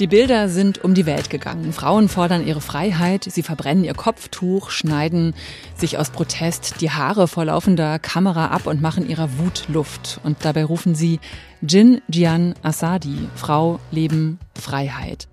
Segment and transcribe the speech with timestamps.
[0.00, 1.72] Die Bilder sind um die Welt gegangen.
[1.72, 5.34] Frauen fordern ihre Freiheit, sie verbrennen ihr Kopftuch, schneiden
[5.76, 10.18] sich aus Protest die Haare vor laufender Kamera ab und machen ihrer Wut Luft.
[10.24, 11.20] Und dabei rufen sie
[11.62, 15.28] Jin Jian Asadi, Frau, Leben, Freiheit.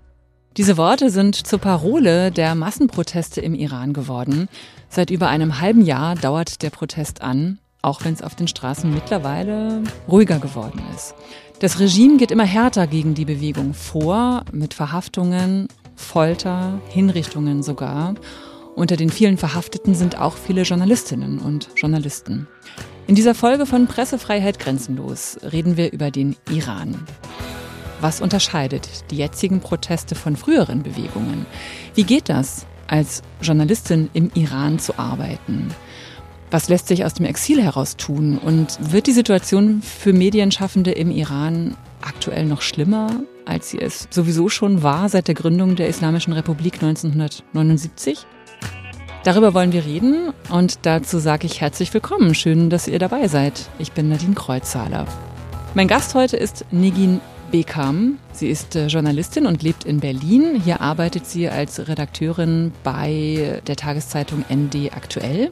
[0.56, 4.48] Diese Worte sind zur Parole der Massenproteste im Iran geworden.
[4.88, 8.94] Seit über einem halben Jahr dauert der Protest an, auch wenn es auf den Straßen
[8.94, 11.16] mittlerweile ruhiger geworden ist.
[11.62, 18.16] Das Regime geht immer härter gegen die Bewegung vor, mit Verhaftungen, Folter, Hinrichtungen sogar.
[18.74, 22.48] Unter den vielen Verhafteten sind auch viele Journalistinnen und Journalisten.
[23.06, 27.06] In dieser Folge von Pressefreiheit grenzenlos reden wir über den Iran.
[28.00, 31.46] Was unterscheidet die jetzigen Proteste von früheren Bewegungen?
[31.94, 35.68] Wie geht das, als Journalistin im Iran zu arbeiten?
[36.52, 38.36] Was lässt sich aus dem Exil heraus tun?
[38.36, 43.08] Und wird die Situation für Medienschaffende im Iran aktuell noch schlimmer,
[43.46, 48.26] als sie es sowieso schon war seit der Gründung der Islamischen Republik 1979?
[49.24, 52.34] Darüber wollen wir reden und dazu sage ich herzlich willkommen.
[52.34, 53.70] Schön, dass ihr dabei seid.
[53.78, 55.06] Ich bin Nadine Kreuzzahler.
[55.72, 58.18] Mein Gast heute ist Negin Bekam.
[58.32, 60.60] Sie ist äh, Journalistin und lebt in Berlin.
[60.62, 65.50] Hier arbeitet sie als Redakteurin bei der Tageszeitung ND Aktuell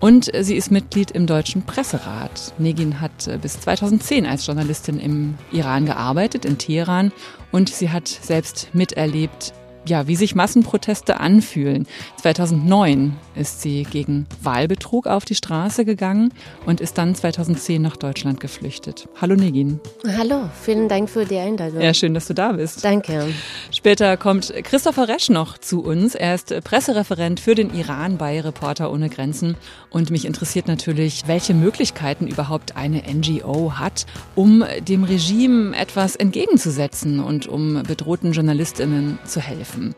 [0.00, 2.54] und sie ist Mitglied im Deutschen Presserat.
[2.58, 7.12] Negin hat äh, bis 2010 als Journalistin im Iran gearbeitet, in Teheran.
[7.52, 9.52] Und sie hat selbst miterlebt,
[9.86, 11.86] ja, wie sich Massenproteste anfühlen.
[12.20, 16.32] 2009 ist sie gegen Wahlbetrug auf die Straße gegangen
[16.66, 19.08] und ist dann 2010 nach Deutschland geflüchtet.
[19.20, 19.80] Hallo Negin.
[20.18, 21.80] Hallo, vielen Dank für die Einladung.
[21.80, 22.84] Ja, schön, dass du da bist.
[22.84, 23.28] Danke.
[23.70, 26.14] Später kommt Christopher Resch noch zu uns.
[26.14, 29.56] Er ist Pressereferent für den Iran bei Reporter ohne Grenzen
[29.88, 37.20] und mich interessiert natürlich, welche Möglichkeiten überhaupt eine NGO hat, um dem Regime etwas entgegenzusetzen
[37.20, 39.94] und um bedrohten Journalistinnen zu helfen helfen.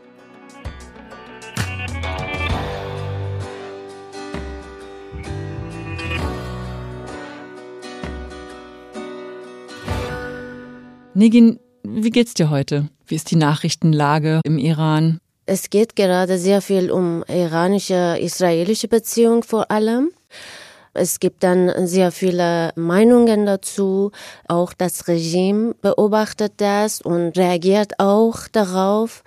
[11.15, 12.89] Negin, wie geht's dir heute?
[13.05, 15.19] Wie ist die Nachrichtenlage im Iran?
[15.45, 20.11] Es geht gerade sehr viel um iranische-israelische Beziehungen vor allem.
[20.95, 24.11] Es gibt dann sehr viele Meinungen dazu.
[24.47, 29.23] Auch das Regime beobachtet das und reagiert auch darauf.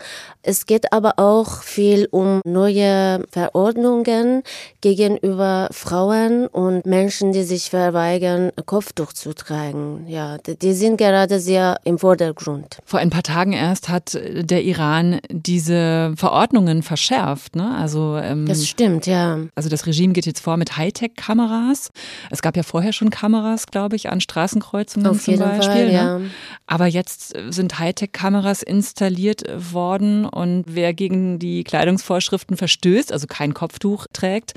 [0.48, 4.44] Es geht aber auch viel um neue Verordnungen
[4.80, 10.04] gegenüber Frauen und Menschen, die sich verweigern, Kopftuch zu tragen.
[10.06, 12.78] Ja, die sind gerade sehr im Vordergrund.
[12.84, 17.56] Vor ein paar Tagen erst hat der Iran diese Verordnungen verschärft.
[17.56, 17.76] Ne?
[17.76, 19.40] Also ähm, das stimmt, ja.
[19.56, 21.90] Also das Regime geht jetzt vor mit Hightech-Kameras.
[22.30, 25.66] Es gab ja vorher schon Kameras, glaube ich, an Straßenkreuzungen Auf zum Beispiel.
[25.66, 25.92] Fall, ne?
[25.92, 26.20] ja.
[26.68, 29.42] Aber jetzt sind Hightech-Kameras installiert
[29.72, 34.54] worden und wer gegen die Kleidungsvorschriften verstößt, also kein Kopftuch trägt,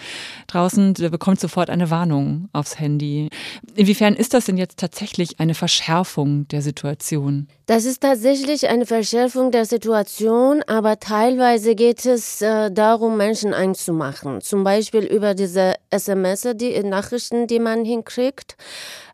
[0.48, 3.30] draußen, der bekommt sofort eine Warnung aufs Handy.
[3.76, 7.48] Inwiefern ist das denn jetzt tatsächlich eine Verschärfung der Situation?
[7.66, 14.42] Das ist tatsächlich eine Verschärfung der Situation, aber teilweise geht es äh, darum, Menschen einzumachen.
[14.42, 18.58] Zum Beispiel über diese SMS, die Nachrichten, die man hinkriegt.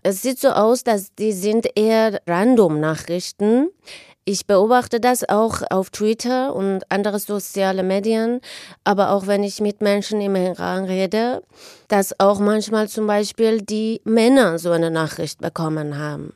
[0.04, 3.70] Es sieht so aus, dass die sind eher random Nachrichten.
[4.28, 8.42] Ich beobachte das auch auf Twitter und andere soziale Medien,
[8.84, 11.44] aber auch wenn ich mit Menschen im Iran rede,
[11.90, 16.34] dass auch manchmal zum Beispiel die Männer so eine Nachricht bekommen haben.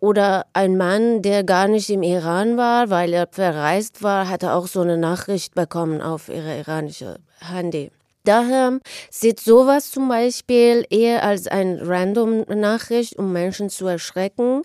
[0.00, 4.66] Oder ein Mann, der gar nicht im Iran war, weil er verreist war, hatte auch
[4.66, 7.90] so eine Nachricht bekommen auf ihre iranische Handy.
[8.24, 8.80] Daher
[9.10, 14.62] sieht sowas zum Beispiel eher als eine random Nachricht, um Menschen zu erschrecken.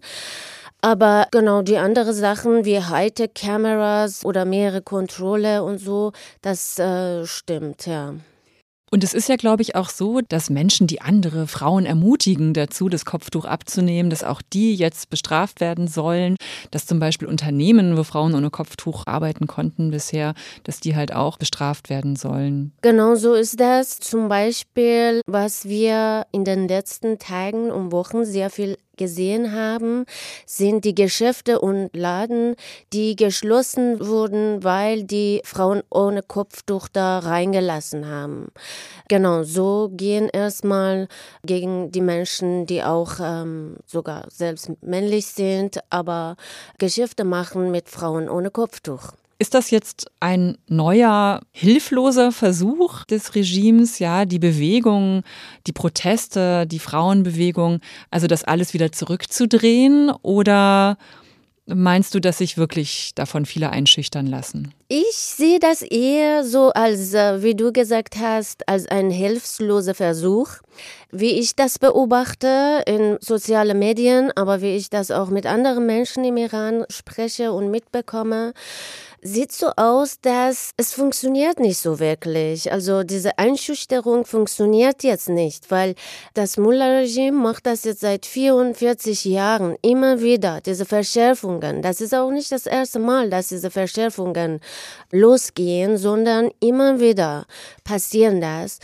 [0.82, 6.12] Aber genau die anderen Sachen wie Hightech-Cameras oder mehrere Kontrolle und so,
[6.42, 8.16] das äh, stimmt, ja.
[8.94, 12.90] Und es ist ja, glaube ich, auch so, dass Menschen, die andere Frauen ermutigen dazu,
[12.90, 16.36] das Kopftuch abzunehmen, dass auch die jetzt bestraft werden sollen,
[16.72, 20.34] dass zum Beispiel Unternehmen, wo Frauen ohne Kopftuch arbeiten konnten bisher,
[20.66, 22.74] dass die halt auch bestraft werden sollen.
[22.82, 24.02] Genau so ist das.
[24.02, 30.06] Zum Beispiel, was wir in den letzten Tagen und Wochen sehr viel gesehen haben,
[30.46, 32.56] sind die Geschäfte und Laden,
[32.94, 38.50] die geschlossen wurden, weil die Frauen ohne Kopftuch da reingelassen haben.
[39.08, 41.08] Genau, so gehen erstmal
[41.44, 46.36] gegen die Menschen, die auch ähm, sogar selbst männlich sind, aber
[46.78, 49.14] Geschäfte machen mit Frauen ohne Kopftuch.
[49.42, 55.24] Ist das jetzt ein neuer, hilfloser Versuch des Regimes, ja, die Bewegung,
[55.66, 57.80] die Proteste, die Frauenbewegung,
[58.12, 60.12] also das alles wieder zurückzudrehen?
[60.22, 61.00] Oder
[61.66, 64.76] meinst du, dass sich wirklich davon viele einschüchtern lassen?
[64.90, 70.50] Ich sehe das eher so als, äh, wie du gesagt hast, als ein hilfloser Versuch.
[71.12, 76.24] Wie ich das beobachte in sozialen Medien, aber wie ich das auch mit anderen Menschen
[76.26, 78.54] im Iran spreche und mitbekomme,
[79.22, 82.72] sieht so aus, dass es funktioniert nicht so wirklich.
[82.72, 85.96] Also diese Einschüchterung funktioniert jetzt nicht, weil
[86.34, 91.84] das Mullah-Regime macht das jetzt seit 44 Jahren immer wieder, diese Verschärfungen.
[91.84, 94.60] Das ist auch nicht das erste Mal, dass diese Verschärfungen
[95.12, 97.46] losgehen, sondern immer wieder
[97.84, 98.80] passieren das.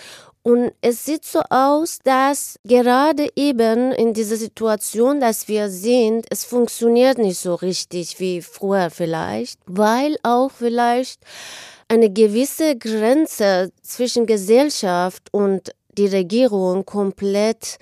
[0.47, 6.45] Und es sieht so aus, dass gerade eben in dieser Situation, dass wir sind, es
[6.45, 11.19] funktioniert nicht so richtig wie früher vielleicht, weil auch vielleicht
[11.89, 17.77] eine gewisse Grenze zwischen Gesellschaft und die Regierung komplett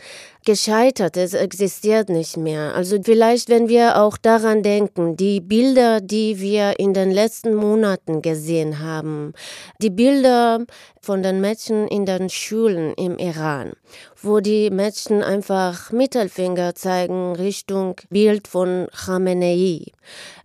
[0.46, 1.18] gescheitert.
[1.18, 2.76] Es existiert nicht mehr.
[2.76, 8.22] Also vielleicht, wenn wir auch daran denken, die Bilder, die wir in den letzten Monaten
[8.22, 9.34] gesehen haben,
[9.82, 10.66] die Bilder
[11.02, 13.74] von den Mädchen in den Schulen im Iran,
[14.22, 19.82] wo die Mädchen einfach Mittelfinger zeigen Richtung Bild von Khamenei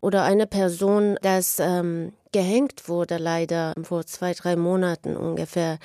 [0.01, 5.79] oder eine Person, das ähm, gehängt wurde, leider vor zwei, drei Monaten ungefähr,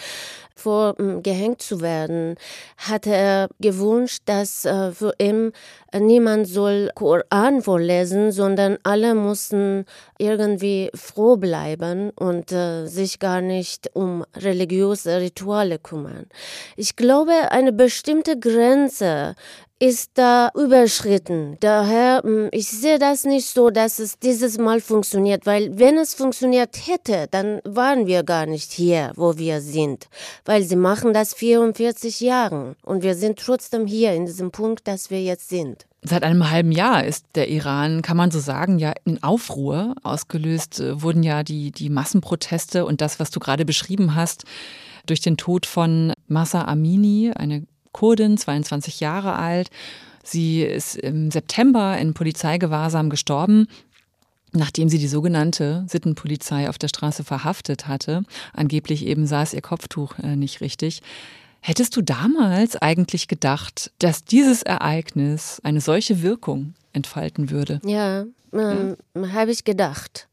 [0.56, 2.36] vor um, gehängt zu werden,
[2.78, 5.52] hatte er gewünscht, dass äh, für ihn
[5.92, 9.86] äh, niemand soll Koran vorlesen, sondern alle mussten
[10.18, 16.28] irgendwie froh bleiben und äh, sich gar nicht um religiöse Rituale kümmern.
[16.76, 19.36] Ich glaube, eine bestimmte Grenze
[19.80, 21.58] ist da überschritten.
[21.60, 26.14] Daher, hm, ich sehe das nicht so, dass es dieses Mal funktioniert, weil wenn es
[26.14, 30.08] funktioniert hätte, dann waren wir gar nicht hier, wo wir sind,
[30.46, 35.10] weil sie machen das 44 Jahre und wir sind trotzdem hier in diesem Punkt, dass
[35.10, 35.86] wir jetzt sind.
[36.04, 39.96] Seit einem halben Jahr ist der Iran, kann man so sagen, ja in Aufruhr.
[40.04, 44.44] Ausgelöst äh, wurden ja die, die Massenproteste und das, was du gerade beschrieben hast,
[45.08, 49.70] durch den Tod von Massa Amini, eine Kurdin, 22 Jahre alt.
[50.24, 53.68] Sie ist im September in Polizeigewahrsam gestorben
[54.56, 58.24] nachdem sie die sogenannte Sittenpolizei auf der Straße verhaftet hatte.
[58.54, 61.02] Angeblich eben saß ihr Kopftuch äh, nicht richtig.
[61.62, 67.82] Hättest du damals eigentlich gedacht, dass dieses Ereignis eine solche Wirkung entfalten würde?
[67.84, 69.34] Ja, ähm, ja.
[69.34, 70.28] habe ich gedacht.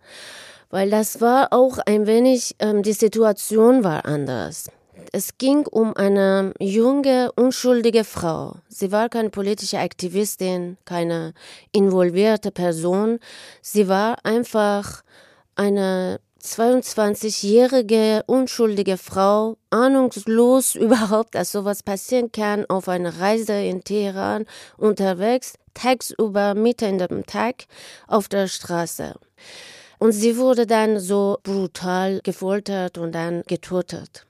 [0.69, 4.71] Weil das war auch ein wenig, ähm, die Situation war anders.
[5.14, 8.56] Es ging um eine junge, unschuldige Frau.
[8.69, 11.35] Sie war keine politische Aktivistin, keine
[11.70, 13.19] involvierte Person.
[13.61, 15.03] Sie war einfach
[15.55, 24.47] eine 22-jährige, unschuldige Frau, ahnungslos überhaupt, dass sowas passieren kann, auf einer Reise in Teheran
[24.79, 27.67] unterwegs, tagsüber, mitten in dem Tag,
[28.08, 29.15] auf der Straße.
[29.99, 34.26] Und sie wurde dann so brutal gefoltert und dann getötet.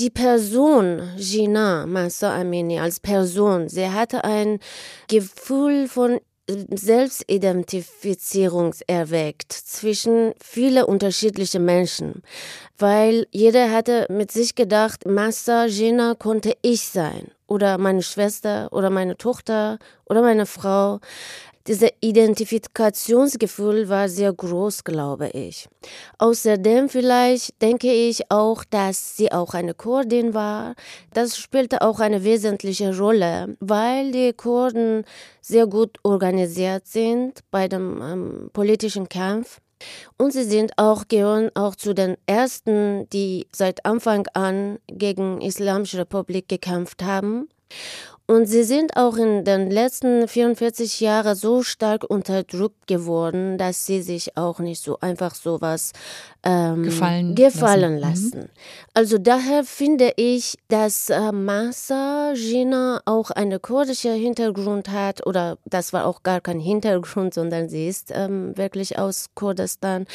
[0.00, 4.58] Die Person Gina Massa Amini als Person, sie hatte ein
[5.06, 6.18] Gefühl von
[6.48, 12.22] Selbstidentifizierung erweckt zwischen viele unterschiedliche Menschen,
[12.76, 18.90] weil jeder hatte mit sich gedacht, Massa Gina konnte ich sein oder meine Schwester oder
[18.90, 20.98] meine Tochter oder meine Frau.
[21.66, 25.66] Dieses Identifikationsgefühl war sehr groß, glaube ich.
[26.18, 30.74] Außerdem vielleicht denke ich auch, dass sie auch eine Kurdin war.
[31.14, 35.04] Das spielte auch eine wesentliche Rolle, weil die Kurden
[35.40, 39.60] sehr gut organisiert sind bei dem ähm, politischen Kampf.
[40.18, 45.98] Und sie sind auch, gehören auch zu den ersten, die seit Anfang an gegen Islamische
[45.98, 47.48] Republik gekämpft haben.
[48.26, 54.00] Und sie sind auch in den letzten 44 Jahren so stark unterdrückt geworden, dass sie
[54.00, 55.92] sich auch nicht so einfach sowas
[56.42, 58.24] ähm, gefallen, gefallen lassen.
[58.24, 58.40] lassen.
[58.40, 58.48] Mhm.
[58.94, 65.92] Also daher finde ich, dass äh, Masa Gina auch einen kurdischen Hintergrund hat, oder das
[65.92, 70.06] war auch gar kein Hintergrund, sondern sie ist ähm, wirklich aus Kurdistan.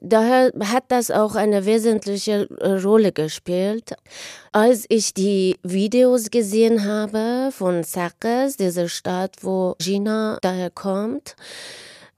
[0.00, 3.94] Daher hat das auch eine wesentliche äh, Rolle gespielt.
[4.50, 11.36] Als ich die Videos gesehen habe von Sakes, dieser Stadt, wo Gina daher kommt,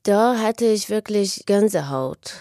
[0.04, 2.34] da hatte ich wirklich Gänsehaut.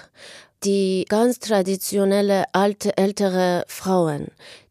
[0.63, 4.27] Die ganz traditionelle alte, ältere Frauen,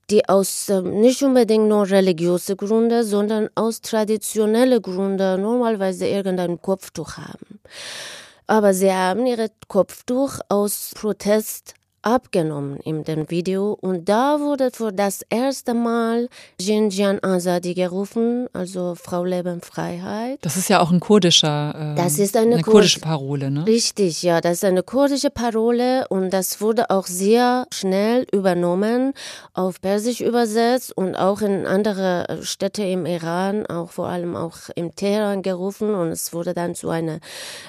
[0.08, 7.16] die aus ähm, nicht unbedingt nur religiöse Gründe, sondern aus traditionelle Gründe normalerweise irgendein Kopftuch
[7.16, 7.60] haben.
[8.50, 14.92] Aber sie haben ihre Kopftuch aus Protest abgenommen in dem Video und da wurde für
[14.92, 16.28] das erste Mal
[16.60, 20.38] Jinjian Azadi gerufen, also Frau Leben Freiheit.
[20.42, 23.66] Das ist ja auch ein kurdischer, äh, das ist eine, eine kurdische Parole, ne?
[23.66, 29.12] Richtig, ja, das ist eine kurdische Parole und das wurde auch sehr schnell übernommen,
[29.52, 34.94] auf Persisch übersetzt und auch in andere Städte im Iran, auch vor allem auch im
[34.94, 37.20] Teheran gerufen und es wurde dann zu einer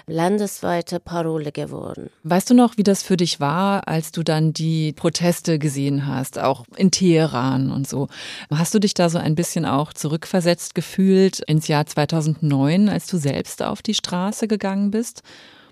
[0.08, 2.10] landesweiten Parole geworden.
[2.24, 6.06] Weißt du noch, wie das für dich war, als du du dann die Proteste gesehen
[6.06, 8.08] hast, auch in Teheran und so.
[8.52, 13.18] Hast du dich da so ein bisschen auch zurückversetzt gefühlt ins Jahr 2009, als du
[13.18, 15.24] selbst auf die Straße gegangen bist?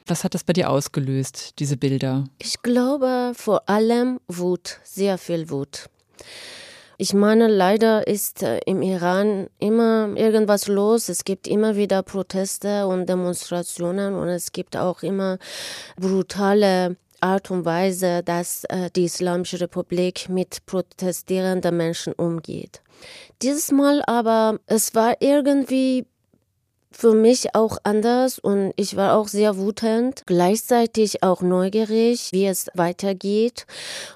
[0.07, 2.23] Was hat das bei dir ausgelöst, diese Bilder?
[2.39, 5.85] Ich glaube vor allem Wut, sehr viel Wut.
[6.97, 11.07] Ich meine, leider ist äh, im Iran immer irgendwas los.
[11.07, 15.37] Es gibt immer wieder Proteste und Demonstrationen und es gibt auch immer
[15.97, 22.81] brutale Art und Weise, dass äh, die Islamische Republik mit protestierenden Menschen umgeht.
[23.41, 26.05] Dieses Mal aber, es war irgendwie
[26.91, 32.67] für mich auch anders und ich war auch sehr wütend, gleichzeitig auch neugierig, wie es
[32.73, 33.65] weitergeht.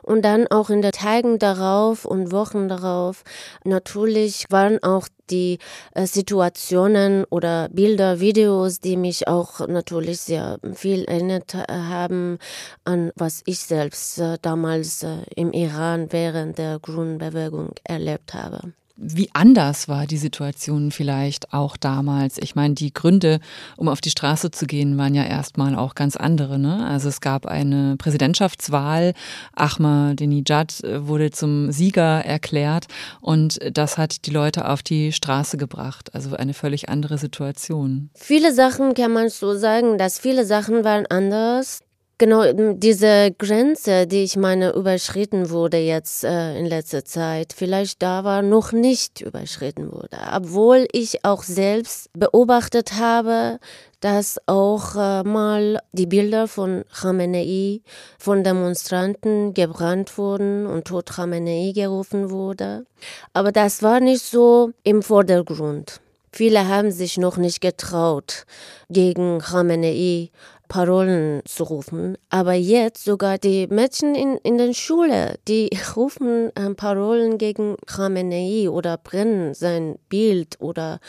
[0.01, 3.24] Und dann auch in den Tagen darauf und Wochen darauf
[3.63, 5.60] natürlich waren auch die
[5.94, 12.39] äh, Situationen oder Bilder, Videos, die mich auch natürlich sehr viel erinnert äh, haben
[12.84, 19.88] an was ich selbst äh, damals im Iran während der Grundbewegung erlebt habe wie anders
[19.88, 22.38] war die Situation vielleicht auch damals?
[22.38, 23.40] Ich meine, die Gründe,
[23.76, 26.60] um auf die Straße zu gehen, waren ja erstmal auch ganz andere.
[26.60, 26.86] Ne?
[26.86, 29.14] Also es gab eine Präsidentschaftswahl,
[29.56, 32.86] Ahmadinejad äh, wurde zum Sieger erklärt
[33.20, 36.14] und das hat die Leute auf die Straße gebracht.
[36.14, 38.10] Also eine völlig andere Situation.
[38.14, 41.82] Viele Sachen kann man so sagen, dass viele Sachen waren anders.
[42.20, 42.43] Genau,
[42.74, 48.43] diese Grenze, die ich meine, überschritten wurde jetzt äh, in letzter Zeit, vielleicht da war
[48.43, 50.17] noch nicht überschritten wurde.
[50.32, 53.60] Obwohl ich auch selbst beobachtet habe,
[54.00, 57.82] dass auch äh, mal die Bilder von Khamenei
[58.20, 62.86] von Demonstranten gebrannt wurden und Tod Khamenei gerufen wurde.
[63.34, 66.00] Aber das war nicht so im Vordergrund.
[66.36, 68.46] Viele haben sich noch nicht getraut,
[68.89, 70.32] gegen Khamenei
[70.67, 72.17] Parolen zu rufen.
[72.29, 78.70] Aber jetzt sogar die Mädchen in, in der Schule, die rufen äh, Parolen gegen Khamenei
[78.70, 81.00] oder brennen sein Bild oder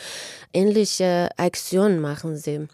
[0.53, 2.67] ähnliche Aktionen machen sie.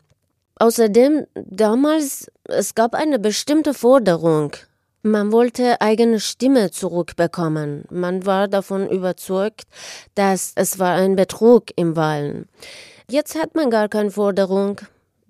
[0.56, 4.56] Außerdem, damals, es gab eine bestimmte Forderung.
[5.04, 7.86] Man wollte eigene Stimme zurückbekommen.
[7.90, 9.64] Man war davon überzeugt,
[10.14, 12.48] dass es war ein Betrug im Wahlen.
[13.10, 14.80] Jetzt hat man gar keine Forderung.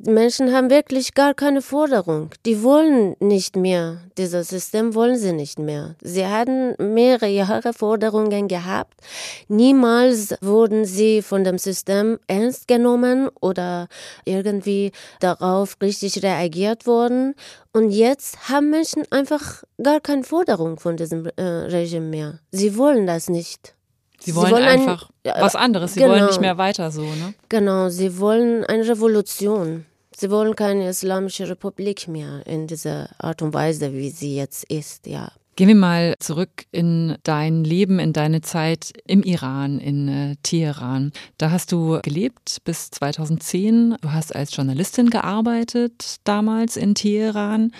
[0.03, 2.31] Die Menschen haben wirklich gar keine Forderung.
[2.47, 3.99] Die wollen nicht mehr.
[4.17, 5.93] Dieses System wollen sie nicht mehr.
[6.01, 8.99] Sie hatten mehrere Jahre Forderungen gehabt.
[9.47, 13.87] Niemals wurden sie von dem System ernst genommen oder
[14.25, 17.35] irgendwie darauf richtig reagiert worden.
[17.71, 22.39] Und jetzt haben Menschen einfach gar keine Forderung von diesem äh, Regime mehr.
[22.49, 23.75] Sie wollen das nicht.
[24.19, 25.93] Sie wollen, sie wollen einfach ein, was anderes.
[25.93, 27.35] Sie genau, wollen nicht mehr weiter so, ne?
[27.49, 29.85] Genau, sie wollen eine Revolution.
[30.21, 35.07] Sie wollen keine islamische Republik mehr in dieser Art und Weise, wie sie jetzt ist,
[35.07, 35.31] ja.
[35.55, 41.11] Gehen wir mal zurück in dein Leben, in deine Zeit im Iran, in äh, Teheran.
[41.39, 43.95] Da hast du gelebt bis 2010.
[43.99, 47.71] Du hast als Journalistin gearbeitet damals in Teheran.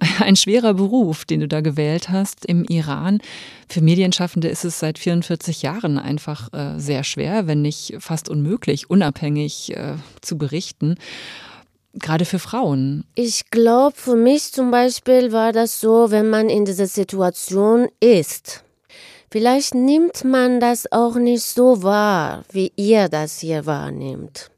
[0.20, 3.20] ein schwerer Beruf, den du da gewählt hast im Iran.
[3.68, 8.88] Für Medienschaffende ist es seit 44 Jahren einfach äh, sehr schwer, wenn nicht fast unmöglich,
[8.90, 10.96] unabhängig äh, zu berichten.
[11.94, 13.04] Gerade für Frauen.
[13.14, 18.62] Ich glaube, für mich zum Beispiel war das so, wenn man in dieser Situation ist.
[19.32, 24.50] Vielleicht nimmt man das auch nicht so wahr, wie ihr das hier wahrnehmt.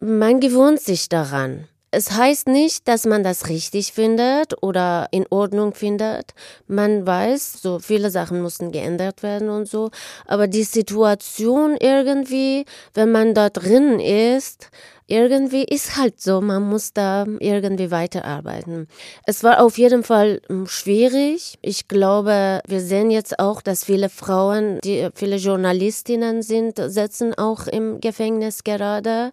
[0.00, 1.68] Man gewöhnt sich daran.
[1.96, 6.34] Es heißt nicht, dass man das richtig findet oder in Ordnung findet.
[6.66, 9.90] Man weiß, so viele Sachen mussten geändert werden und so.
[10.26, 14.68] Aber die Situation irgendwie, wenn man da drin ist,
[15.06, 18.88] irgendwie ist halt so, man muss da irgendwie weiterarbeiten.
[19.24, 21.58] Es war auf jeden Fall hm, schwierig.
[21.62, 27.68] Ich glaube, wir sehen jetzt auch, dass viele Frauen, die viele Journalistinnen sind, sitzen auch
[27.68, 29.32] im Gefängnis gerade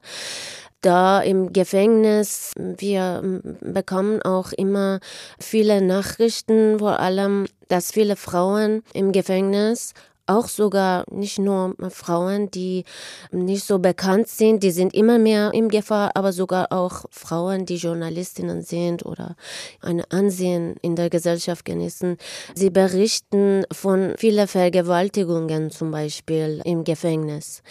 [0.84, 2.52] da im Gefängnis.
[2.56, 5.00] Wir bekommen auch immer
[5.40, 9.94] viele Nachrichten, vor allem, dass viele Frauen im Gefängnis
[10.26, 12.86] auch sogar nicht nur Frauen, die
[13.32, 17.76] nicht so bekannt sind, die sind immer mehr in Gefahr, aber sogar auch Frauen, die
[17.76, 19.36] Journalistinnen sind oder
[19.82, 22.18] ein Ansehen in der Gesellschaft genießen.
[22.56, 27.62] Sie berichten von vielen Vergewaltigungen zum Beispiel im Gefängnis.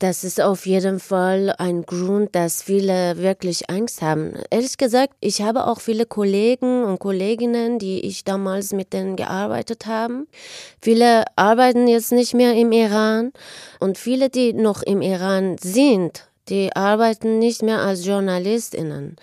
[0.00, 4.32] Das ist auf jeden Fall ein Grund, dass viele wirklich Angst haben.
[4.48, 9.84] Ehrlich gesagt, ich habe auch viele Kollegen und Kolleginnen, die ich damals mit denen gearbeitet
[9.84, 10.26] habe.
[10.80, 13.32] Viele arbeiten jetzt nicht mehr im Iran
[13.78, 19.16] und viele, die noch im Iran sind, die arbeiten nicht mehr als Journalistinnen.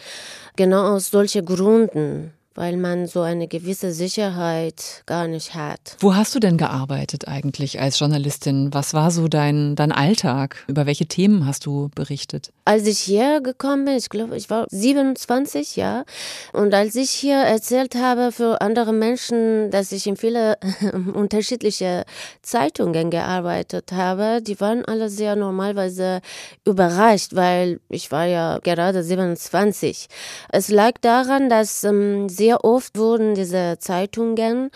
[0.58, 5.96] Genau aus solchen Gründen weil man so eine gewisse Sicherheit gar nicht hat.
[6.00, 8.74] Wo hast du denn gearbeitet eigentlich als Journalistin?
[8.74, 10.66] Was war so dein, dein Alltag?
[10.68, 12.52] Über welche Themen hast du berichtet?
[12.66, 16.04] Als ich hier gekommen bin, ich glaube, ich war 27, ja.
[16.52, 20.58] Und als ich hier erzählt habe für andere Menschen, dass ich in viele
[21.14, 22.06] unterschiedliche
[22.42, 26.22] Zeitungen gearbeitet habe, die waren alle sehr normalerweise
[26.66, 30.08] überrascht, weil ich war ja gerade 27.
[30.52, 34.70] Es lag daran, dass ähm, sie sehr oft wurden diese Zeitungen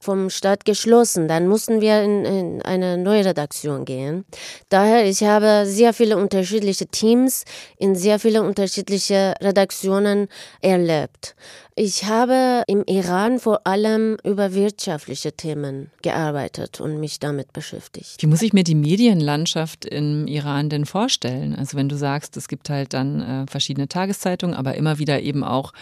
[0.00, 1.28] vom Staat geschlossen.
[1.28, 4.24] Dann mussten wir in, in eine neue Redaktion gehen.
[4.70, 7.44] Daher, ich habe sehr viele unterschiedliche Teams
[7.76, 10.28] in sehr viele unterschiedliche Redaktionen
[10.62, 11.36] erlebt.
[11.74, 18.16] Ich habe im Iran vor allem über wirtschaftliche Themen gearbeitet und mich damit beschäftigt.
[18.22, 21.54] Wie muss ich mir die Medienlandschaft im Iran denn vorstellen?
[21.54, 25.44] Also wenn du sagst, es gibt halt dann äh, verschiedene Tageszeitungen, aber immer wieder eben
[25.44, 25.74] auch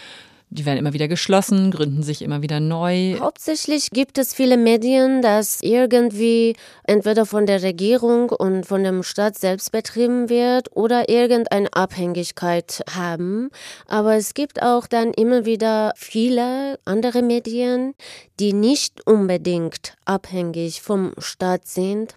[0.49, 3.17] die werden immer wieder geschlossen, gründen sich immer wieder neu.
[3.19, 9.37] Hauptsächlich gibt es viele Medien, das irgendwie entweder von der Regierung und von dem Staat
[9.37, 13.49] selbst betrieben wird oder irgendeine Abhängigkeit haben.
[13.87, 17.93] Aber es gibt auch dann immer wieder viele andere Medien,
[18.39, 22.15] die nicht unbedingt abhängig vom Staat sind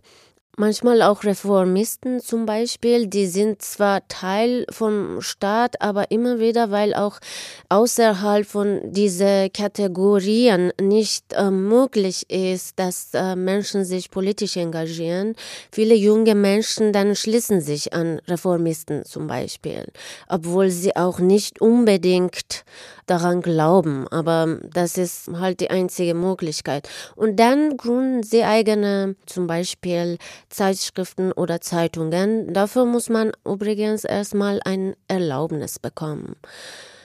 [0.60, 6.92] Manchmal auch Reformisten zum Beispiel, die sind zwar Teil vom Staat, aber immer wieder, weil
[6.92, 7.18] auch
[7.70, 15.34] außerhalb von diesen Kategorien nicht äh, möglich ist, dass äh, Menschen sich politisch engagieren.
[15.72, 19.86] Viele junge Menschen dann schließen sich an Reformisten zum Beispiel,
[20.28, 22.66] obwohl sie auch nicht unbedingt
[23.10, 26.88] daran glauben, aber das ist halt die einzige Möglichkeit.
[27.16, 32.52] Und dann gründen sie eigene, zum Beispiel Zeitschriften oder Zeitungen.
[32.54, 36.36] Dafür muss man übrigens erstmal ein Erlaubnis bekommen.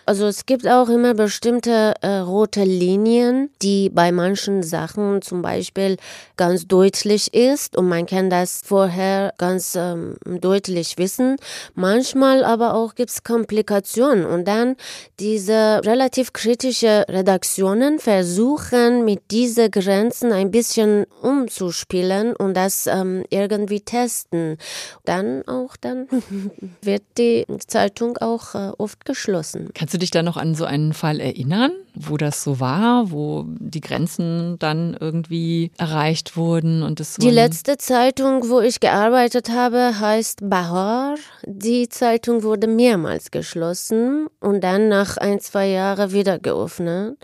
[0.06, 5.98] Also es gibt auch immer bestimmte äh, rote Linien, die bei manchen Sachen zum Beispiel
[6.38, 11.38] ganz deutlich ist und man kann das vorher ganz ähm, deutlich wissen.
[11.74, 14.76] Manchmal aber auch gibt es Komplikationen und dann
[15.20, 23.82] diese relativ kritische Redaktionen versuchen mit diesen Grenzen ein bisschen umzuspielen und das ähm, irgendwie
[23.82, 24.58] testen.
[25.04, 26.08] Dann auch dann
[26.82, 29.72] wird die Zeitung auch äh, oft geschlossen.
[29.74, 33.46] Kannst du dich da noch an so einen Fall erinnern, wo das so war, wo
[33.48, 40.00] die Grenzen dann irgendwie erreicht wurden und es Die letzte Zeitung, wo ich gearbeitet habe,
[40.00, 41.16] heißt Bahar.
[41.46, 47.18] Die Zeitung wurde mehrmals geschlossen und dann nach ein, zwei Jahren wieder geöffnet.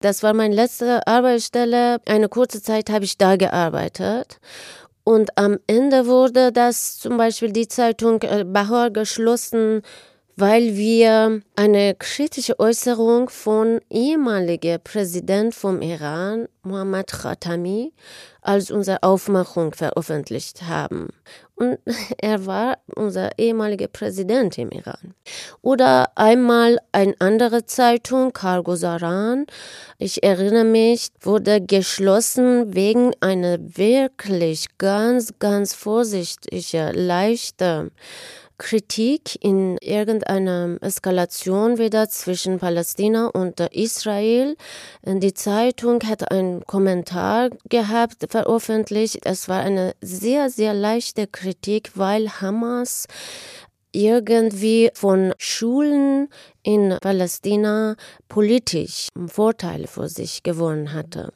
[0.00, 2.00] Das war meine letzte Arbeitsstelle.
[2.06, 4.38] Eine kurze Zeit habe ich da gearbeitet.
[5.02, 9.80] Und am Ende wurde das zum Beispiel die Zeitung äh, Bahar geschlossen,
[10.38, 17.92] weil wir eine kritische Äußerung von ehemaliger Präsident vom Iran, Mohammad Khatami,
[18.40, 21.08] als unsere Aufmachung veröffentlicht haben.
[21.56, 21.78] Und
[22.18, 25.14] er war unser ehemaliger Präsident im Iran.
[25.60, 29.44] Oder einmal eine andere Zeitung, Cargo Saran,
[29.98, 37.90] ich erinnere mich, wurde geschlossen wegen einer wirklich ganz, ganz vorsichtigen, leichten
[38.58, 44.56] Kritik in irgendeiner Eskalation wieder zwischen Palästina und Israel.
[45.04, 49.20] Die Zeitung hat einen Kommentar gehabt, veröffentlicht.
[49.24, 53.06] Es war eine sehr, sehr leichte Kritik, weil Hamas
[53.92, 56.28] irgendwie von Schulen
[56.62, 57.96] in Palästina
[58.28, 61.32] politisch Vorteile für sich gewonnen hatte.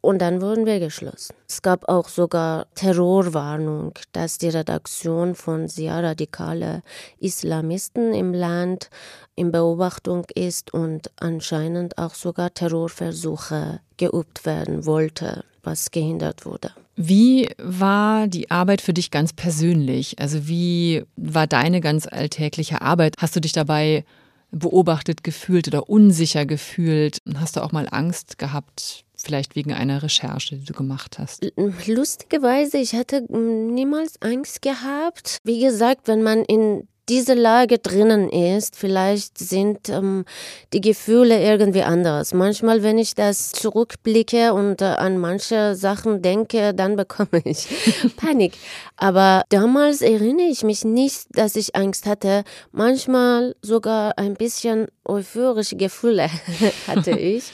[0.00, 1.34] Und dann wurden wir geschlossen.
[1.48, 6.82] Es gab auch sogar Terrorwarnung, dass die Redaktion von sehr radikalen
[7.18, 8.90] Islamisten im Land
[9.34, 16.70] in Beobachtung ist und anscheinend auch sogar Terrorversuche geübt werden wollte, was gehindert wurde.
[16.94, 20.18] Wie war die Arbeit für dich ganz persönlich?
[20.20, 23.14] Also wie war deine ganz alltägliche Arbeit?
[23.18, 24.04] Hast du dich dabei
[24.50, 27.18] beobachtet gefühlt oder unsicher gefühlt?
[27.36, 31.46] Hast du auch mal Angst gehabt, vielleicht wegen einer Recherche, die du gemacht hast?
[31.86, 35.38] Lustigerweise, ich hatte niemals Angst gehabt.
[35.44, 40.24] Wie gesagt, wenn man in diese Lage drinnen ist, vielleicht sind ähm,
[40.72, 42.34] die Gefühle irgendwie anders.
[42.34, 47.66] Manchmal, wenn ich das zurückblicke und äh, an manche Sachen denke, dann bekomme ich
[48.16, 48.52] Panik.
[48.96, 52.44] Aber damals erinnere ich mich nicht, dass ich Angst hatte.
[52.72, 56.28] Manchmal sogar ein bisschen euphorische Gefühle
[56.86, 57.44] hatte ich.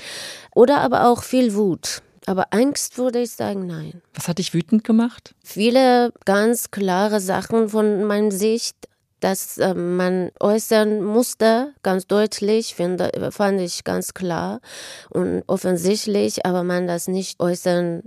[0.54, 2.02] Oder aber auch viel Wut.
[2.26, 4.00] Aber Angst würde ich sagen, nein.
[4.14, 5.34] Was hat dich wütend gemacht?
[5.44, 8.76] Viele ganz klare Sachen von meiner Sicht
[9.24, 14.60] dass äh, man äußern musste, ganz deutlich, finde, fand ich ganz klar
[15.08, 18.02] und offensichtlich, aber man das nicht äußern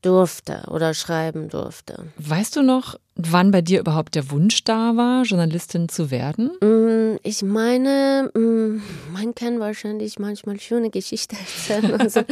[0.00, 2.06] durfte oder schreiben durfte.
[2.18, 2.94] Weißt du noch,
[3.30, 6.50] wann bei dir überhaupt der Wunsch da war, Journalistin zu werden?
[6.60, 11.36] Mm, ich meine, mm, man kann wahrscheinlich manchmal schöne Geschichten
[11.68, 12.22] erzählen, so,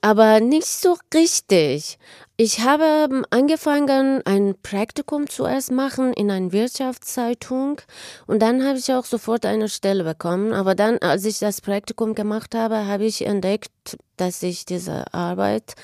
[0.00, 1.98] aber nicht so richtig.
[2.40, 7.80] Ich habe ähm, angefangen, ein Praktikum zuerst machen in einer Wirtschaftszeitung
[8.28, 10.52] und dann habe ich auch sofort eine Stelle bekommen.
[10.52, 15.74] Aber dann, als ich das Praktikum gemacht habe, habe ich entdeckt, dass ich diese Arbeit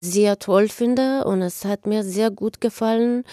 [0.00, 3.24] sehr toll finde und es hat mir sehr gut gefallen.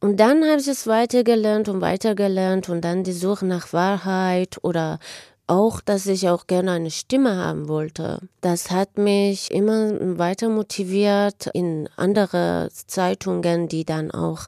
[0.00, 4.98] Und dann habe ich es weitergelernt und weitergelernt und dann die Suche nach Wahrheit oder
[5.46, 8.20] auch, dass ich auch gerne eine Stimme haben wollte.
[8.40, 14.46] Das hat mich immer weiter motiviert in andere Zeitungen, die dann auch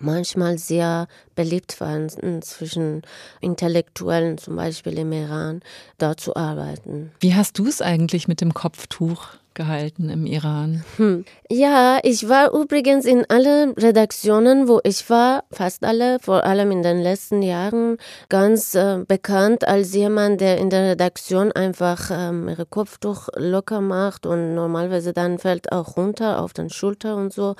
[0.00, 2.08] manchmal sehr beliebt waren
[2.42, 3.02] zwischen
[3.40, 5.60] Intellektuellen, zum Beispiel im Iran,
[5.98, 7.12] dort zu arbeiten.
[7.20, 10.84] Wie hast du es eigentlich mit dem Kopftuch gehalten im Iran?
[10.96, 11.24] Hm.
[11.50, 16.82] Ja, ich war übrigens in allen Redaktionen, wo ich war, fast alle, vor allem in
[16.82, 22.66] den letzten Jahren, ganz äh, bekannt als jemand, der in der Redaktion einfach ähm, ihre
[22.66, 27.56] Kopftuch locker macht und normalerweise dann fällt auch runter auf den Schulter und so.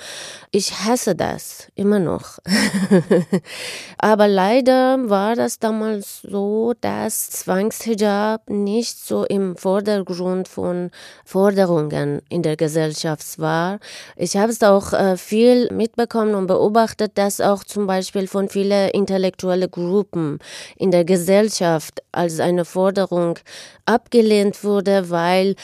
[0.51, 2.39] Ich hasse das immer noch.
[3.99, 10.91] Aber leider war das damals so, dass Zwangshijab nicht so im Vordergrund von
[11.25, 13.79] Forderungen in der Gesellschaft war.
[14.17, 18.91] Ich habe es auch äh, viel mitbekommen und beobachtet, dass auch zum Beispiel von vielen
[18.91, 20.39] intellektuellen Gruppen
[20.77, 23.39] in der Gesellschaft als eine Forderung
[23.85, 25.55] abgelehnt wurde, weil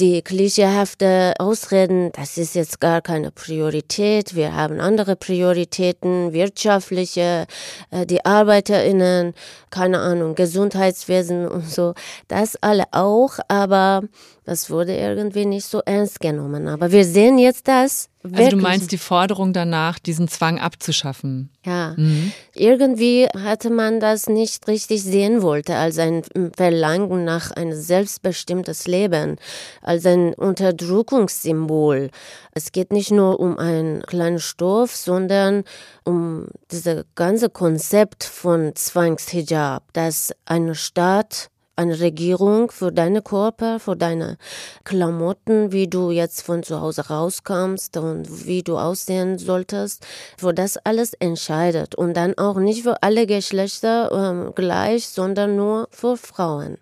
[0.00, 7.46] die klischeehafte Ausreden, das ist jetzt gar keine Priorität, wir haben andere Prioritäten, wirtschaftliche,
[7.90, 9.34] äh, die ArbeiterInnen,
[9.68, 11.92] keine Ahnung, Gesundheitswesen und so,
[12.28, 14.02] das alle auch, aber
[14.44, 16.68] das wurde irgendwie nicht so ernst genommen.
[16.68, 18.08] Aber wir sehen jetzt das.
[18.22, 18.46] Wirklich.
[18.46, 21.50] Also du meinst die Forderung danach, diesen Zwang abzuschaffen?
[21.64, 21.94] Ja.
[21.96, 22.32] Mhm.
[22.54, 26.22] Irgendwie hatte man das nicht richtig sehen wollte als ein
[26.54, 29.36] Verlangen nach ein selbstbestimmtes Leben,
[29.80, 32.10] als ein Unterdrückungssymbol.
[32.52, 35.64] Es geht nicht nur um einen kleinen Stoff, sondern
[36.04, 43.96] um dieses ganze Konzept von Zwangshijab, dass eine Staat eine Regierung für deine Körper, für
[43.96, 44.36] deine
[44.84, 50.06] Klamotten, wie du jetzt von zu Hause rauskommst und wie du aussehen solltest,
[50.36, 51.94] für das alles entscheidet.
[51.94, 56.78] Und dann auch nicht für alle Geschlechter äh, gleich, sondern nur für Frauen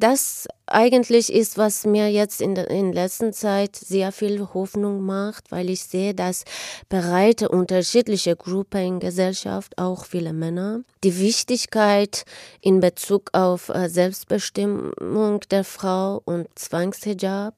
[0.00, 5.52] das eigentlich ist, was mir jetzt in der in letzter Zeit sehr viel Hoffnung macht,
[5.52, 6.44] weil ich sehe, dass
[6.88, 12.24] breite unterschiedliche Gruppen in Gesellschaft, auch viele Männer, die Wichtigkeit
[12.60, 17.54] in Bezug auf äh, Selbstbestimmung der Frau und Zwangshijab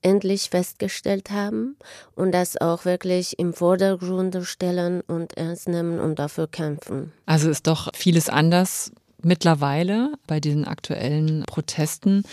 [0.00, 1.76] endlich festgestellt haben
[2.14, 7.12] und das auch wirklich im Vordergrund stellen und ernst nehmen und dafür kämpfen.
[7.26, 8.92] Also ist doch vieles anders
[9.24, 12.24] mittlerweile bei diesen aktuellen Protesten.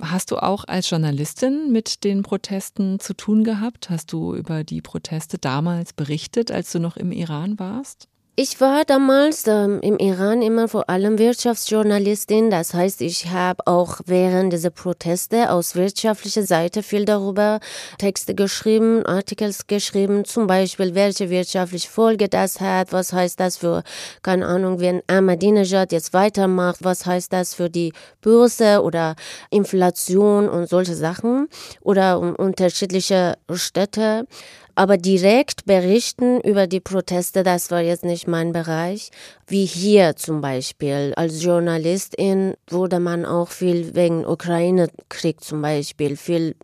[0.00, 3.90] Hast du auch als Journalistin mit den Protesten zu tun gehabt?
[3.90, 8.09] Hast du über die Proteste damals berichtet, als du noch im Iran warst?
[8.36, 12.48] Ich war damals ähm, im Iran immer vor allem Wirtschaftsjournalistin.
[12.48, 17.58] Das heißt, ich habe auch während dieser Proteste aus wirtschaftlicher Seite viel darüber
[17.98, 23.82] Texte geschrieben, Artikel geschrieben, zum Beispiel, welche wirtschaftliche Folge das hat, was heißt das für,
[24.22, 29.16] keine Ahnung, wenn Ahmadinejad jetzt weitermacht, was heißt das für die Börse oder
[29.50, 31.48] Inflation und solche Sachen
[31.82, 34.26] oder um unterschiedliche Städte.
[34.74, 39.10] Aber direkt berichten über die Proteste, das war jetzt nicht mein Bereich.
[39.50, 41.12] Wie hier zum Beispiel.
[41.16, 46.54] Als Journalistin wurde man auch viel wegen Ukraine-Krieg zum Beispiel, viel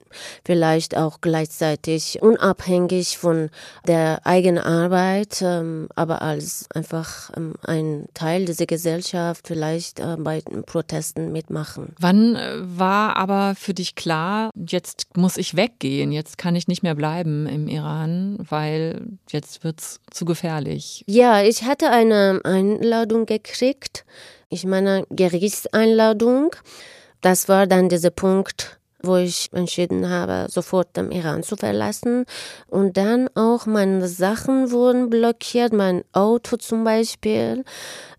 [0.45, 3.51] vielleicht auch gleichzeitig unabhängig von
[3.89, 10.41] der eigenen Arbeit, ähm, aber als einfach ähm, ein Teil dieser Gesellschaft vielleicht äh, bei
[10.67, 11.93] Protesten mitmachen.
[11.99, 16.85] Wann äh, war aber für dich klar, jetzt muss ich weggehen, jetzt kann ich nicht
[16.85, 21.03] mehr bleiben im Iran, weil jetzt wird es zu gefährlich?
[21.09, 22.41] Ja, ich hatte eine
[22.81, 24.05] Einladung gekriegt.
[24.49, 26.55] Ich meine Gerichtseinladung.
[27.21, 32.27] Das war dann dieser Punkt, wo ich entschieden habe, sofort den Iran zu verlassen.
[32.69, 37.65] Und dann auch meine Sachen wurden blockiert, mein Auto zum Beispiel.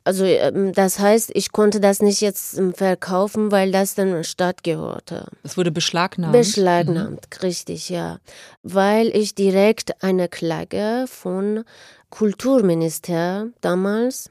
[0.03, 4.63] Also ähm, das heißt, ich konnte das nicht jetzt ähm, verkaufen, weil das dann Stadt
[4.63, 5.27] gehörte.
[5.43, 6.33] Es wurde beschlagnahmt.
[6.33, 7.39] Beschlagnahmt, mhm.
[7.41, 8.19] richtig, ja.
[8.63, 11.65] Weil ich direkt eine Klage von
[12.09, 14.29] Kulturminister damals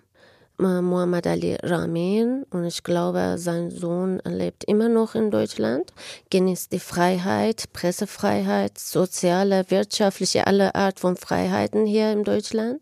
[0.58, 5.92] Muhammad Ali Ramin und ich glaube, sein Sohn lebt immer noch in Deutschland,
[6.30, 12.80] genießt die Freiheit, Pressefreiheit, soziale, wirtschaftliche, alle Art von Freiheiten hier in Deutschland.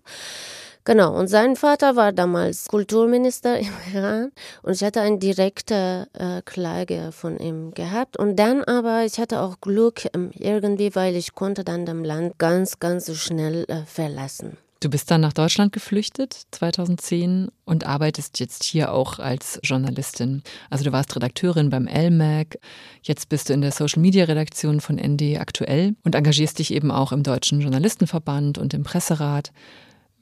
[0.87, 4.33] Genau, und sein Vater war damals Kulturminister im Iran
[4.63, 8.19] und ich hatte eine direkte äh, Klage von ihm gehabt.
[8.19, 12.39] Und dann aber, ich hatte auch Glück ähm, irgendwie, weil ich konnte dann das Land
[12.39, 14.59] ganz, ganz schnell äh, verlassen.
[14.81, 20.43] Du bist dann nach Deutschland geflüchtet 2010 und arbeitest jetzt hier auch als Journalistin.
[20.69, 22.59] Also du warst Redakteurin beim LMAC,
[23.03, 26.91] jetzt bist du in der Social Media Redaktion von ND aktuell und engagierst dich eben
[26.91, 29.53] auch im Deutschen Journalistenverband und im Presserat.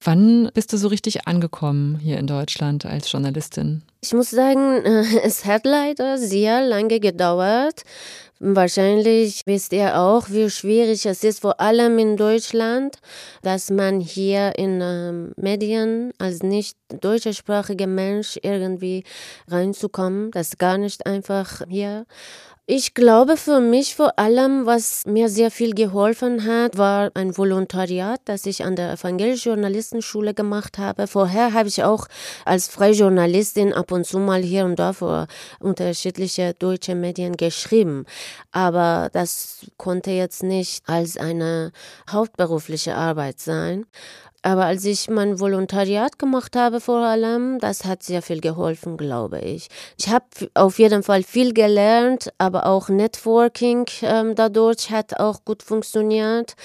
[0.05, 3.83] Wann bist du so richtig angekommen hier in Deutschland als Journalistin?
[4.01, 7.83] Ich muss sagen, äh, es hat leider sehr lange gedauert.
[8.45, 12.99] Wahrscheinlich wisst ihr auch, wie schwierig es ist, vor allem in Deutschland,
[13.43, 19.05] dass man hier in ähm, Medien als nicht deutschsprachiger Mensch irgendwie
[19.47, 20.33] reinzukommen.
[20.33, 22.05] Das ist gar nicht einfach hier.
[22.75, 28.23] Ich glaube für mich vor allem, was mir sehr viel geholfen hat, war ein Volontariat,
[28.25, 31.07] das ich an der Evangelischen Journalistenschule gemacht habe.
[31.07, 32.07] Vorher habe ich auch
[32.47, 35.27] als freie Journalistin ab und zu mal hier und da für
[35.61, 38.07] unterschiedliche deutsche Medien geschrieben.
[38.53, 41.73] Aber das konnte jetzt nicht als eine
[42.11, 43.85] hauptberufliche Arbeit sein.
[44.43, 49.39] Aber als ich mein Volontariat gemacht habe vor allem, das hat sehr viel geholfen, glaube
[49.39, 49.69] ich.
[49.97, 55.63] Ich habe auf jeden Fall viel gelernt, aber auch Networking ähm, dadurch hat auch gut
[55.63, 56.57] funktioniert.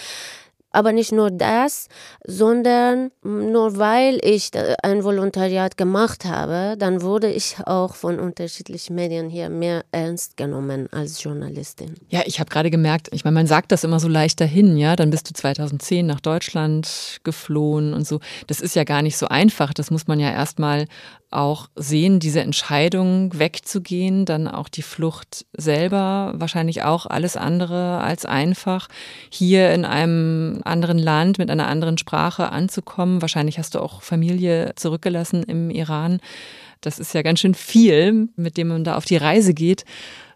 [0.72, 1.88] Aber nicht nur das,
[2.26, 4.52] sondern nur weil ich
[4.84, 10.88] ein Volontariat gemacht habe, dann wurde ich auch von unterschiedlichen Medien hier mehr ernst genommen
[10.92, 11.96] als Journalistin.
[12.10, 14.96] Ja, ich habe gerade gemerkt, ich meine, man sagt das immer so leicht dahin, ja,
[14.96, 18.20] dann bist du 2010 nach Deutschland geflohen und so.
[18.48, 19.74] Das ist ja gar nicht so einfach.
[19.74, 20.86] Das muss man ja erstmal
[21.30, 28.26] auch sehen, diese Entscheidung wegzugehen, dann auch die Flucht selber, wahrscheinlich auch alles andere als
[28.26, 28.88] einfach,
[29.30, 33.22] hier in einem anderen Land mit einer anderen Sprache anzukommen.
[33.22, 36.20] Wahrscheinlich hast du auch Familie zurückgelassen im Iran.
[36.82, 39.84] Das ist ja ganz schön viel, mit dem man da auf die Reise geht.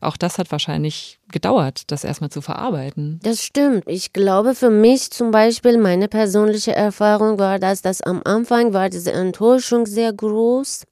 [0.01, 3.19] Auch das hat wahrscheinlich gedauert, das erstmal zu verarbeiten.
[3.23, 3.83] Das stimmt.
[3.87, 8.89] Ich glaube, für mich zum Beispiel, meine persönliche Erfahrung war das, dass am Anfang war
[8.89, 10.83] diese Enttäuschung sehr groß.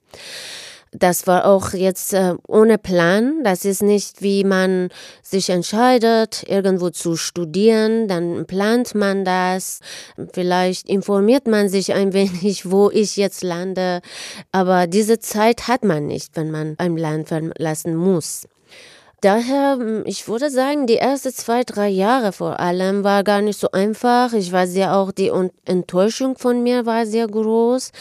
[0.91, 3.43] Das war auch jetzt äh, ohne Plan.
[3.43, 4.89] Das ist nicht, wie man
[5.21, 8.07] sich entscheidet, irgendwo zu studieren.
[8.07, 9.81] Dann plant man das.
[10.33, 14.01] Vielleicht informiert man sich ein wenig, wo ich jetzt lande.
[14.51, 18.47] Aber diese Zeit hat man nicht, wenn man ein Land verlassen muss.
[19.21, 23.60] Daher, hm, ich würde sagen, die ersten zwei, drei Jahre vor allem war gar nicht
[23.60, 24.32] so einfach.
[24.34, 25.32] Ich war sehr auch, die
[25.65, 27.91] Enttäuschung von mir war sehr groß.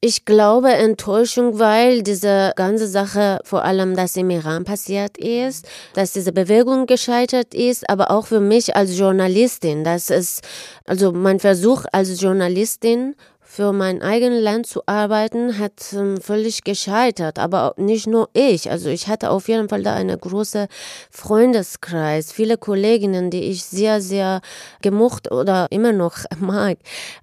[0.00, 6.12] Ich glaube Enttäuschung, weil diese ganze Sache, vor allem, dass im Iran passiert ist, dass
[6.12, 10.42] diese Bewegung gescheitert ist, aber auch für mich als Journalistin, dass es,
[10.84, 13.14] also mein Versuch als Journalistin
[13.56, 17.38] für mein eigenes Land zu arbeiten, hat ähm, völlig gescheitert.
[17.38, 18.70] Aber nicht nur ich.
[18.70, 20.66] Also ich hatte auf jeden Fall da einen großen
[21.10, 24.42] Freundeskreis, viele Kolleginnen, die ich sehr, sehr
[24.82, 26.76] gemocht oder immer noch mag.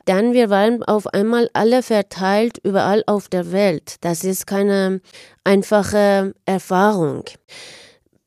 [0.06, 3.98] Dann wir waren auf einmal alle verteilt überall auf der Welt.
[4.02, 5.02] Das ist keine
[5.44, 7.26] einfache Erfahrung.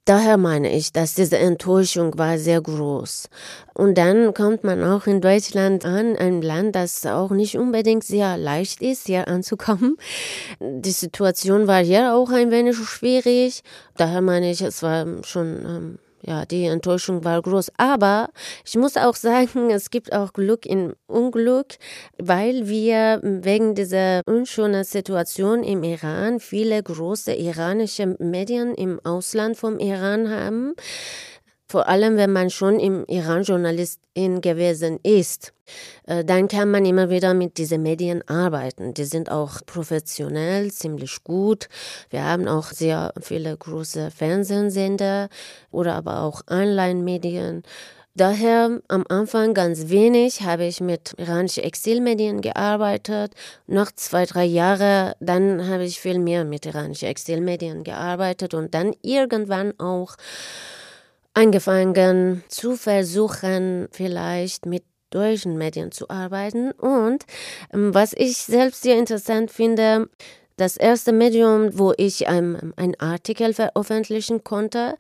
[0.07, 3.29] Daher meine ich, dass diese Enttäuschung war sehr groß.
[3.75, 8.39] Und dann kommt man auch in Deutschland an, ein Land, das auch nicht unbedingt sehr
[8.39, 9.97] leicht ist, hier anzukommen.
[10.61, 13.65] Die Situation war hier auch ein wenig schwierig.
[13.97, 17.73] Daher meine ich, es war schon ähm, ja, die Enttäuschung war groß.
[17.77, 18.29] Aber
[18.65, 21.77] ich muss auch sagen, es gibt auch Glück in Unglück,
[22.19, 29.79] weil wir wegen dieser unschönen Situation im Iran viele große iranische Medien im Ausland vom
[29.79, 30.75] Iran haben.
[31.69, 35.53] Vor allem, wenn man schon im Iran Journalistin gewesen ist,
[36.07, 38.95] äh, dann kann man immer wieder mit diesen Medien arbeiten.
[38.95, 41.69] Die sind auch professionell, ziemlich gut.
[42.09, 45.29] Wir haben auch sehr viele große Fernsehsender
[45.73, 47.65] oder aber auch Online-Medien.
[48.15, 53.33] Daher am Anfang ganz wenig habe ich mit iranischen Exilmedien gearbeitet.
[53.67, 58.95] Nach zwei, drei Jahren, dann habe ich viel mehr mit iranischen Exilmedien gearbeitet und dann
[59.03, 60.17] irgendwann auch
[61.37, 66.73] angefangen zu versuchen, vielleicht mit deutschen Medien zu arbeiten.
[66.73, 67.25] Und
[67.73, 70.09] ähm, was ich selbst sehr interessant finde,
[70.57, 74.97] das erste Medium, wo ich ein, ein Artikel veröffentlichen konnte,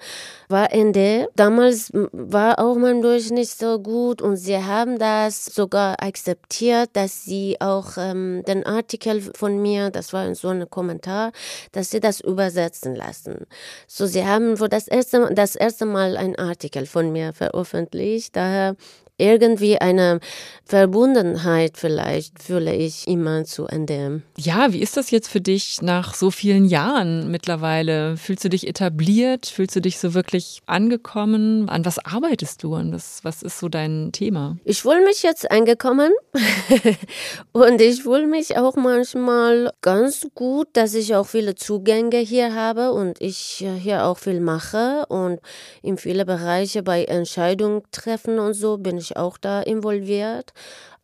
[0.48, 1.28] war ND.
[1.34, 7.24] Damals war auch mein Deutsch nicht so gut und sie haben das sogar akzeptiert, dass
[7.24, 11.32] sie auch ähm, den Artikel von mir, das war so ein Kommentar,
[11.72, 13.46] dass sie das übersetzen lassen.
[13.86, 18.36] So, sie haben für das erste, das erste Mal ein Artikel von mir veröffentlicht.
[18.36, 18.76] Daher
[19.18, 20.20] irgendwie eine
[20.68, 24.22] Verbundenheit vielleicht fühle ich immer zu NDM.
[24.36, 28.16] Ja, wie ist das jetzt für dich nach so vielen Jahren mittlerweile?
[28.16, 29.46] Fühlst du dich etabliert?
[29.46, 31.68] Fühlst du dich so wirklich angekommen?
[31.68, 32.74] An was arbeitest du?
[32.74, 34.56] An was, was ist so dein Thema?
[34.64, 36.12] Ich fühle mich jetzt angekommen
[37.52, 42.90] und ich fühle mich auch manchmal ganz gut, dass ich auch viele Zugänge hier habe
[42.90, 45.38] und ich hier auch viel mache und
[45.82, 50.52] in viele Bereiche bei Entscheidungen treffen und so bin ich ich auch da involviert.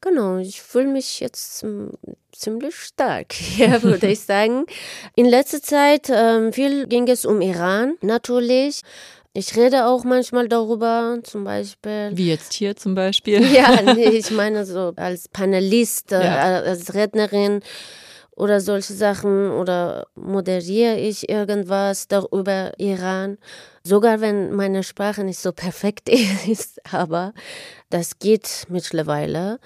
[0.00, 1.90] Genau, ich fühle mich jetzt hm,
[2.32, 4.66] ziemlich stark hier, würde ich sagen.
[5.14, 8.82] In letzter Zeit ähm, viel ging es um Iran, natürlich.
[9.34, 12.10] Ich rede auch manchmal darüber, zum Beispiel.
[12.12, 13.42] Wie jetzt hier zum Beispiel?
[13.50, 16.60] Ja, nee, ich meine so als Panelist, äh, ja.
[16.60, 17.62] als Rednerin
[18.36, 23.38] oder solche Sachen oder moderiere ich irgendwas darüber Iran.
[23.84, 26.08] Sogar wenn meine Sprache nicht so perfekt
[26.48, 27.34] ist, aber
[27.90, 29.58] das geht mittlerweile.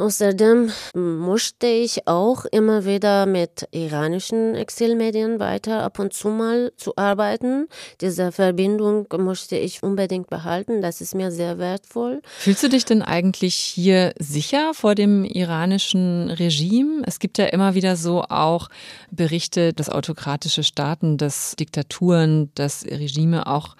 [0.00, 6.96] Außerdem musste ich auch immer wieder mit iranischen Exilmedien weiter ab und zu mal zu
[6.96, 7.68] arbeiten.
[8.00, 10.80] Diese Verbindung musste ich unbedingt behalten.
[10.80, 12.22] Das ist mir sehr wertvoll.
[12.38, 17.02] Fühlst du dich denn eigentlich hier sicher vor dem iranischen Regime?
[17.04, 18.70] Es gibt ja immer wieder so auch
[19.10, 23.76] Berichte, dass autokratische Staaten, dass Diktaturen, dass Regime auch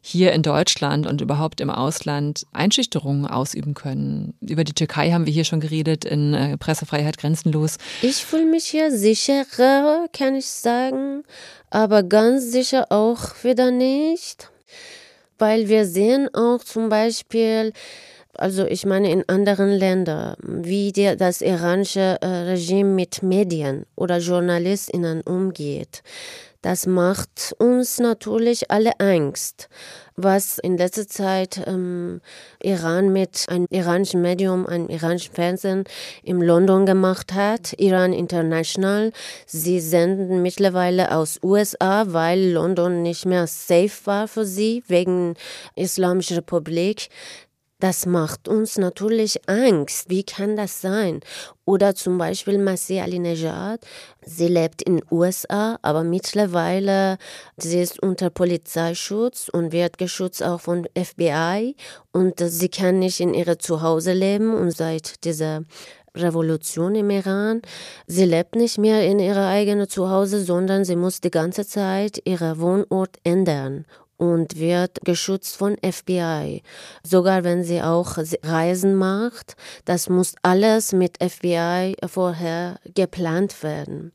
[0.00, 4.34] hier in Deutschland und überhaupt im Ausland Einschüchterungen ausüben können.
[4.40, 7.76] Über die Türkei haben wir hier schon geredet in äh, Pressefreiheit grenzenlos.
[8.02, 11.24] Ich fühle mich hier sicherer, kann ich sagen,
[11.70, 14.50] aber ganz sicher auch wieder nicht,
[15.38, 17.72] weil wir sehen auch zum Beispiel,
[18.34, 24.18] also ich meine in anderen Ländern, wie der, das iranische äh, Regime mit Medien oder
[24.18, 26.02] JournalistInnen umgeht.
[26.60, 29.68] Das macht uns natürlich alle Angst.
[30.16, 32.20] Was in letzter Zeit ähm,
[32.60, 35.84] Iran mit einem iranischen Medium, einem iranischen Fernsehen
[36.24, 39.12] in London gemacht hat, Iran International.
[39.46, 45.34] Sie senden mittlerweile aus USA, weil London nicht mehr safe war für sie wegen
[45.76, 47.08] Islamischer Republik.
[47.80, 50.10] Das macht uns natürlich Angst.
[50.10, 51.20] Wie kann das sein?
[51.64, 53.86] Oder zum Beispiel Masih Alinejad.
[54.26, 57.18] Sie lebt in den USA, aber mittlerweile
[57.56, 61.76] sie ist unter Polizeischutz und wird geschützt auch von FBI.
[62.10, 65.62] Und sie kann nicht in ihre Zuhause leben und seit dieser
[66.16, 67.62] Revolution im Iran.
[68.08, 72.58] Sie lebt nicht mehr in ihrer eigenen Zuhause, sondern sie muss die ganze Zeit ihren
[72.58, 73.86] Wohnort ändern
[74.18, 76.62] und wird geschützt von FBI.
[77.02, 84.12] Sogar wenn sie auch Reisen macht, das muss alles mit FBI vorher geplant werden.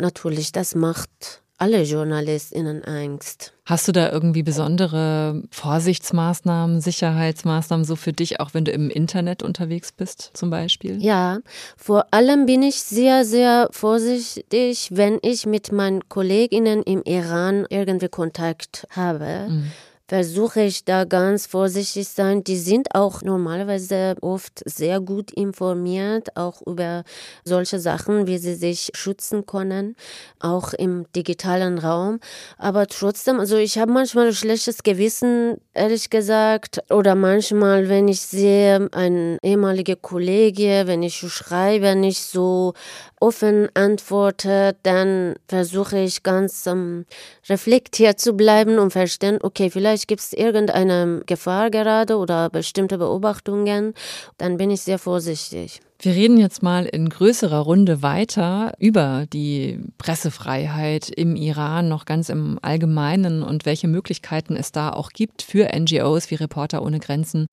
[0.00, 3.52] Natürlich, das macht alle JournalistInnen Angst.
[3.64, 9.42] Hast du da irgendwie besondere Vorsichtsmaßnahmen, Sicherheitsmaßnahmen so für dich, auch wenn du im Internet
[9.42, 11.02] unterwegs bist, zum Beispiel?
[11.02, 11.40] Ja,
[11.76, 18.08] vor allem bin ich sehr, sehr vorsichtig, wenn ich mit meinen KollegInnen im Iran irgendwie
[18.08, 19.48] Kontakt habe.
[19.50, 19.70] Mhm
[20.08, 22.42] versuche ich da ganz vorsichtig sein.
[22.42, 27.04] Die sind auch normalerweise oft sehr gut informiert, auch über
[27.44, 29.96] solche Sachen, wie sie sich schützen können,
[30.40, 32.20] auch im digitalen Raum.
[32.56, 38.22] Aber trotzdem, also ich habe manchmal ein schlechtes Gewissen, ehrlich gesagt, oder manchmal, wenn ich
[38.22, 42.72] sehe, ein ehemaliger Kollege, wenn ich schreibe, nicht so
[43.20, 47.04] offen antworte, dann versuche ich ganz ähm,
[47.48, 53.94] reflektiert zu bleiben und verstehen, okay, vielleicht gibt es irgendeine Gefahr gerade oder bestimmte Beobachtungen.
[54.36, 55.80] Dann bin ich sehr vorsichtig.
[56.00, 62.28] Wir reden jetzt mal in größerer Runde weiter über die Pressefreiheit im Iran, noch ganz
[62.28, 67.48] im Allgemeinen und welche Möglichkeiten es da auch gibt für NGOs wie Reporter ohne Grenzen,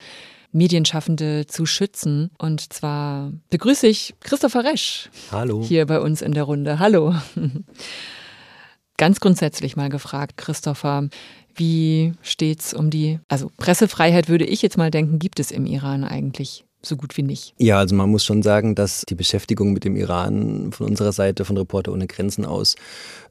[0.56, 2.30] Medienschaffende zu schützen.
[2.38, 5.10] Und zwar begrüße ich Christopher Resch.
[5.30, 5.62] Hallo.
[5.62, 6.78] Hier bei uns in der Runde.
[6.78, 7.14] Hallo.
[8.96, 11.08] Ganz grundsätzlich mal gefragt, Christopher,
[11.54, 16.04] wie steht's um die, also Pressefreiheit würde ich jetzt mal denken, gibt es im Iran
[16.04, 17.54] eigentlich so gut wie nicht.
[17.58, 21.44] Ja, also man muss schon sagen, dass die Beschäftigung mit dem Iran von unserer Seite,
[21.44, 22.76] von Reporter ohne Grenzen aus,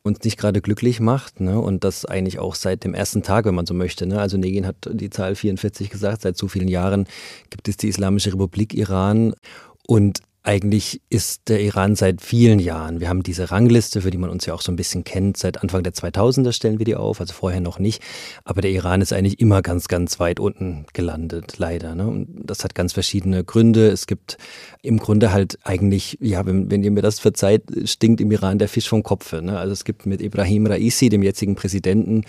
[0.03, 1.39] uns nicht gerade glücklich macht.
[1.39, 1.59] Ne?
[1.59, 4.05] Und das eigentlich auch seit dem ersten Tag, wenn man so möchte.
[4.05, 4.19] Ne?
[4.19, 7.07] Also Negin hat die Zahl 44 gesagt, seit so vielen Jahren
[7.49, 9.33] gibt es die Islamische Republik Iran.
[9.87, 14.29] Und eigentlich ist der Iran seit vielen Jahren, wir haben diese Rangliste, für die man
[14.29, 17.19] uns ja auch so ein bisschen kennt, seit Anfang der 2000er stellen wir die auf,
[17.19, 18.03] also vorher noch nicht.
[18.43, 21.95] Aber der Iran ist eigentlich immer ganz, ganz weit unten gelandet, leider.
[21.95, 22.07] Ne?
[22.07, 23.87] Und das hat ganz verschiedene Gründe.
[23.87, 24.37] Es gibt
[24.83, 28.69] im Grunde halt eigentlich, ja, wenn, wenn ihr mir das verzeiht, stinkt im Iran der
[28.69, 29.41] Fisch vom Kopfe.
[29.41, 29.57] Ne?
[29.57, 32.23] Also es gibt mit Ibrahim Raisi, dem jetzigen Präsidenten,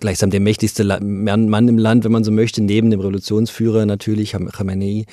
[0.00, 5.06] gleichsam der mächtigste Mann im Land, wenn man so möchte, neben dem Revolutionsführer natürlich, Khamenei,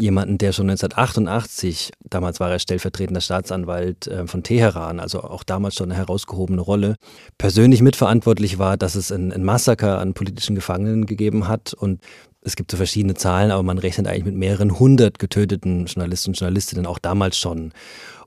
[0.00, 5.74] jemanden, der schon 1988, damals war er stellvertretender Staatsanwalt äh, von Teheran, also auch damals
[5.74, 6.96] schon eine herausgehobene Rolle,
[7.38, 12.00] persönlich mitverantwortlich war, dass es ein, ein Massaker an politischen Gefangenen gegeben hat und
[12.42, 16.38] es gibt so verschiedene Zahlen, aber man rechnet eigentlich mit mehreren hundert getöteten Journalisten und
[16.38, 17.72] Journalistinnen auch damals schon.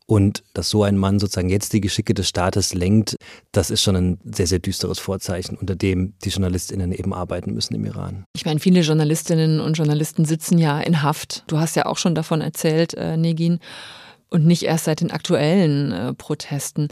[0.06, 3.16] Und dass so ein Mann sozusagen jetzt die Geschicke des Staates lenkt,
[3.52, 7.76] das ist schon ein sehr, sehr düsteres Vorzeichen, unter dem die JournalistInnen eben arbeiten müssen
[7.76, 8.26] im Iran.
[8.36, 11.44] Ich meine, viele Journalistinnen und Journalisten sitzen ja in Haft.
[11.48, 13.60] Du hast ja auch schon davon erzählt, äh, Negin.
[14.30, 16.88] Und nicht erst seit den aktuellen äh, Protesten.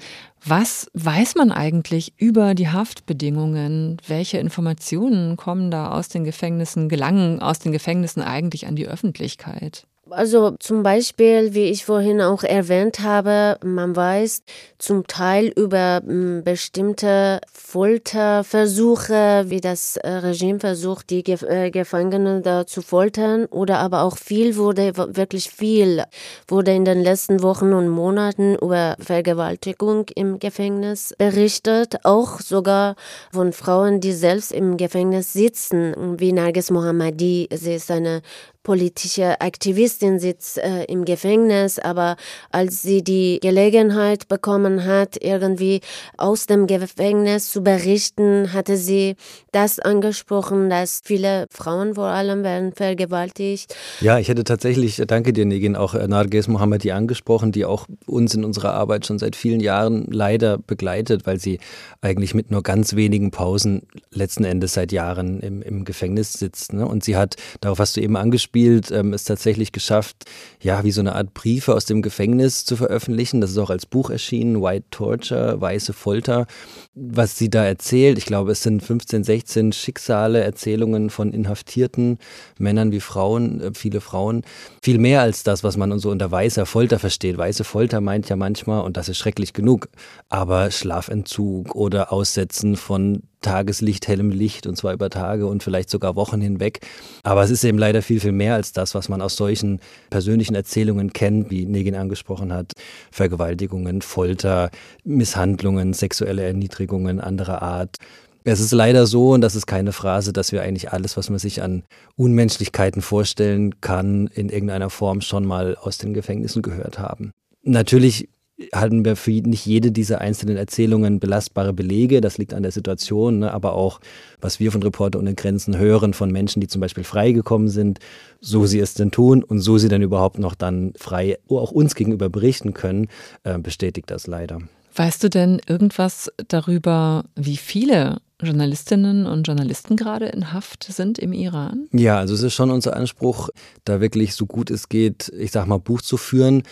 [0.46, 3.98] Was weiß man eigentlich über die Haftbedingungen?
[4.08, 9.88] Welche Informationen kommen da aus den Gefängnissen, gelangen aus den Gefängnissen eigentlich an die Öffentlichkeit?
[10.12, 14.44] Also zum Beispiel, wie ich vorhin auch erwähnt habe, man weiß
[14.78, 22.68] zum Teil über hm, bestimmte Folterversuche, wie das äh, Regime versucht, die äh, Gefangenen da
[22.68, 26.04] zu foltern, oder aber auch viel wurde, wirklich viel
[26.48, 32.96] wurde in den letzten Wochen und Monaten über Vergewaltigung im Gefängnis berichtet, auch sogar
[33.32, 37.48] von Frauen, die selbst im Gefängnis sitzen, wie Nargis Mohammadi.
[37.54, 38.22] Sie ist eine
[38.64, 42.16] politische Aktivistin sitzt äh, im Gefängnis, aber
[42.52, 45.82] als sie die Gelegenheit bekommen hat, irgendwie
[46.18, 49.16] aus dem Gefängnis zu berichten, hatte sie
[49.52, 53.76] das angesprochen, dass viele Frauen vor allem werden vergewaltigt.
[54.00, 58.36] Ja, ich hätte tatsächlich, danke dir, Negin, auch äh, Narges Mohammadi angesprochen, die auch uns
[58.36, 61.60] in unserer Arbeit schon seit vielen Jahren leider begleitet, weil sie
[62.02, 66.74] eigentlich mit nur ganz wenigen Pausen letzten Endes seit Jahren im, im Gefängnis sitzt.
[66.74, 66.86] Ne?
[66.86, 70.26] Und sie hat, darauf hast du eben angesprochen, gespielt, ähm, es tatsächlich geschafft,
[70.62, 73.40] ja, wie so eine Art Briefe aus dem Gefängnis zu veröffentlichen.
[73.40, 76.48] Das ist auch als Buch erschienen, White Torture, Weiße Folter.
[76.94, 82.18] Was sie da erzählt, ich glaube, es sind 15, 16 Schicksale, Erzählungen von inhaftierten
[82.58, 84.44] Männern wie Frauen, äh, viele Frauen.
[84.82, 87.38] Viel mehr als das, was man so unter weißer Folter versteht.
[87.38, 89.88] Weiße Folter meint ja manchmal, und das ist schrecklich genug,
[90.28, 96.16] aber Schlafentzug oder Aussetzen von Tageslicht, hellem Licht und zwar über Tage und vielleicht sogar
[96.16, 96.80] Wochen hinweg.
[97.24, 99.80] Aber es ist eben leider viel, viel mehr als das, was man aus solchen
[100.10, 102.74] persönlichen Erzählungen kennt, wie Negin angesprochen hat.
[103.12, 104.70] Vergewaltigungen, Folter,
[105.04, 107.98] Misshandlungen, sexuelle Erniedrigungen anderer Art.
[108.44, 111.38] Es ist leider so, und das ist keine Phrase, dass wir eigentlich alles, was man
[111.38, 111.84] sich an
[112.16, 117.32] Unmenschlichkeiten vorstellen kann, in irgendeiner Form schon mal aus den Gefängnissen gehört haben.
[117.64, 118.30] Natürlich
[118.74, 122.22] halten wir für nicht jede dieser einzelnen Erzählungen belastbare Belege.
[122.22, 123.54] Das liegt an der Situation, ne?
[123.54, 124.00] aber auch,
[124.40, 128.00] was wir von Reporter ohne Grenzen hören, von Menschen, die zum Beispiel freigekommen sind,
[128.40, 131.96] so sie es denn tun und so sie dann überhaupt noch dann frei auch uns
[131.96, 133.08] gegenüber berichten können,
[133.44, 134.60] äh, bestätigt das leider.
[134.96, 141.32] Weißt du denn irgendwas darüber, wie viele Journalistinnen und Journalisten gerade in Haft sind im
[141.32, 141.88] Iran?
[141.94, 143.50] Ja, also es ist schon unser Anspruch,
[143.86, 146.64] da wirklich so gut es geht, ich sag mal, Buch zu führen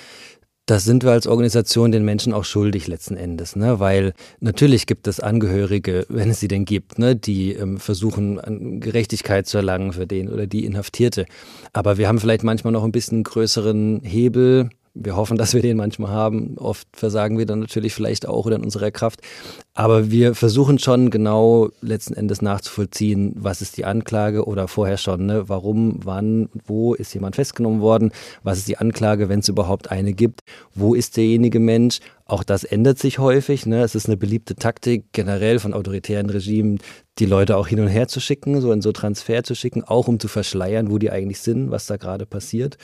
[0.69, 3.79] das sind wir als Organisation den Menschen auch schuldig letzten Endes, ne?
[3.79, 7.15] weil natürlich gibt es Angehörige, wenn es sie denn gibt, ne?
[7.15, 11.25] die ähm, versuchen, Gerechtigkeit zu erlangen für den oder die Inhaftierte.
[11.73, 15.77] Aber wir haben vielleicht manchmal noch ein bisschen größeren Hebel, Wir hoffen, dass wir den
[15.77, 16.57] manchmal haben.
[16.57, 19.21] Oft versagen wir dann natürlich vielleicht auch oder in unserer Kraft.
[19.73, 25.25] Aber wir versuchen schon genau letzten Endes nachzuvollziehen, was ist die Anklage oder vorher schon,
[25.25, 25.47] ne?
[25.47, 28.11] warum, wann, wo ist jemand festgenommen worden,
[28.43, 30.41] was ist die Anklage, wenn es überhaupt eine gibt,
[30.75, 31.99] wo ist derjenige Mensch.
[32.25, 33.65] Auch das ändert sich häufig.
[33.65, 33.81] Ne?
[33.81, 36.79] Es ist eine beliebte Taktik generell von autoritären Regimen,
[37.17, 40.07] die Leute auch hin und her zu schicken, so in so Transfer zu schicken, auch
[40.07, 42.77] um zu verschleiern, wo die eigentlich sind, was da gerade passiert.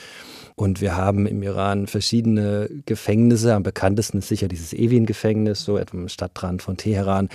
[0.58, 3.54] Und wir haben im Iran verschiedene Gefängnisse.
[3.54, 7.28] Am bekanntesten ist sicher dieses Evin-Gefängnis, so etwa im Stadtrand von Teheran.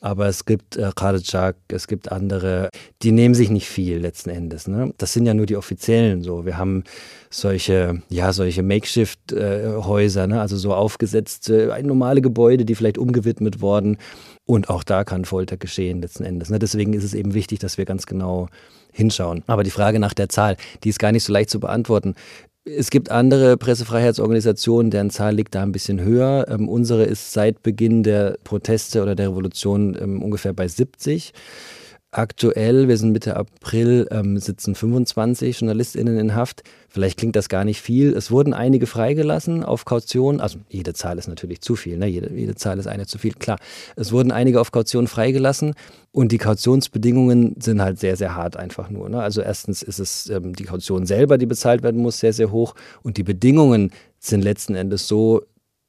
[0.00, 2.70] Aber es gibt äh, Kharajak, es gibt andere,
[3.02, 4.68] die nehmen sich nicht viel letzten Endes.
[4.68, 4.94] Ne?
[4.96, 6.46] Das sind ja nur die offiziellen so.
[6.46, 6.84] Wir haben
[7.30, 10.40] solche, ja, solche Makeshift-Häuser, äh, ne?
[10.40, 13.98] also so aufgesetzte, normale Gebäude, die vielleicht umgewidmet wurden.
[14.46, 16.48] Und auch da kann Folter geschehen letzten Endes.
[16.48, 16.60] Ne?
[16.60, 18.48] Deswegen ist es eben wichtig, dass wir ganz genau
[18.92, 19.42] hinschauen.
[19.46, 22.14] Aber die Frage nach der Zahl, die ist gar nicht so leicht zu beantworten.
[22.76, 26.46] Es gibt andere Pressefreiheitsorganisationen, deren Zahl liegt da ein bisschen höher.
[26.48, 31.32] Ähm, unsere ist seit Beginn der Proteste oder der Revolution ähm, ungefähr bei 70.
[32.10, 36.62] Aktuell, wir sind Mitte April, ähm, sitzen 25 JournalistInnen in Haft.
[36.88, 38.14] Vielleicht klingt das gar nicht viel.
[38.16, 40.40] Es wurden einige freigelassen auf Kaution.
[40.40, 42.06] Also jede Zahl ist natürlich zu viel, ne?
[42.06, 43.58] jede, jede Zahl ist eine zu viel, klar.
[43.94, 45.74] Es wurden einige auf Kaution freigelassen
[46.10, 49.10] und die Kautionsbedingungen sind halt sehr, sehr hart einfach nur.
[49.10, 49.20] Ne?
[49.20, 52.74] Also erstens ist es ähm, die Kaution selber, die bezahlt werden muss, sehr, sehr hoch.
[53.02, 55.42] Und die Bedingungen sind letzten Endes so,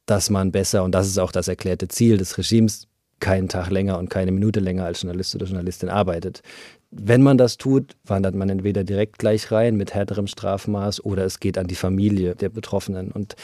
[0.04, 2.88] dass man besser, und das ist auch das erklärte Ziel des Regimes,
[3.20, 6.42] keinen Tag länger und keine Minute länger als Journalist oder Journalistin arbeitet.
[6.90, 11.38] Wenn man das tut, wandert man entweder direkt gleich rein mit härterem Strafmaß oder es
[11.38, 13.12] geht an die Familie der Betroffenen.
[13.12, 13.36] Und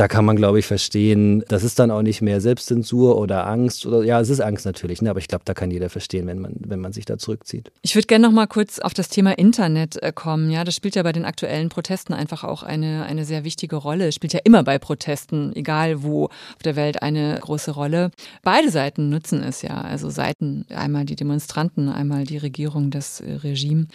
[0.00, 3.84] da kann man, glaube ich, verstehen, das ist dann auch nicht mehr Selbstzensur oder Angst
[3.84, 5.10] oder ja, es ist Angst natürlich, ne?
[5.10, 7.70] aber ich glaube, da kann jeder verstehen, wenn man, wenn man sich da zurückzieht.
[7.82, 10.50] Ich würde gerne noch mal kurz auf das Thema Internet äh, kommen.
[10.50, 14.08] Ja, das spielt ja bei den aktuellen Protesten einfach auch eine, eine sehr wichtige Rolle.
[14.08, 18.10] Es spielt ja immer bei Protesten, egal wo auf der Welt, eine große Rolle.
[18.42, 19.82] Beide Seiten nutzen es ja.
[19.82, 23.88] Also Seiten, einmal die Demonstranten, einmal die Regierung, das Regime.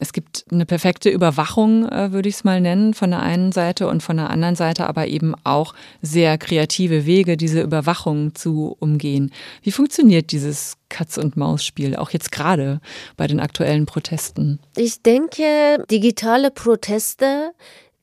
[0.00, 3.88] Es gibt eine perfekte Überwachung, äh, würde ich es mal nennen, von der einen Seite
[3.88, 9.32] und von der anderen Seite aber eben auch sehr kreative Wege, diese Überwachung zu umgehen.
[9.62, 12.80] Wie funktioniert dieses Katz-und-Maus-Spiel, auch jetzt gerade
[13.16, 14.60] bei den aktuellen Protesten?
[14.76, 17.50] Ich denke, digitale Proteste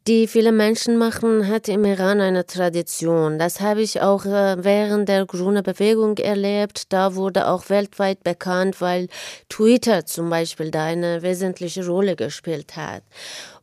[0.08, 3.40] die viele Menschen machen, hat im Iran eine Tradition.
[3.40, 6.94] Das habe ich auch äh, während der grünen Bewegung erlebt.
[6.94, 9.08] Da wurde auch weltweit bekannt, weil
[9.50, 13.02] Twitter zum Beispiel da eine wesentliche Rolle gespielt hat.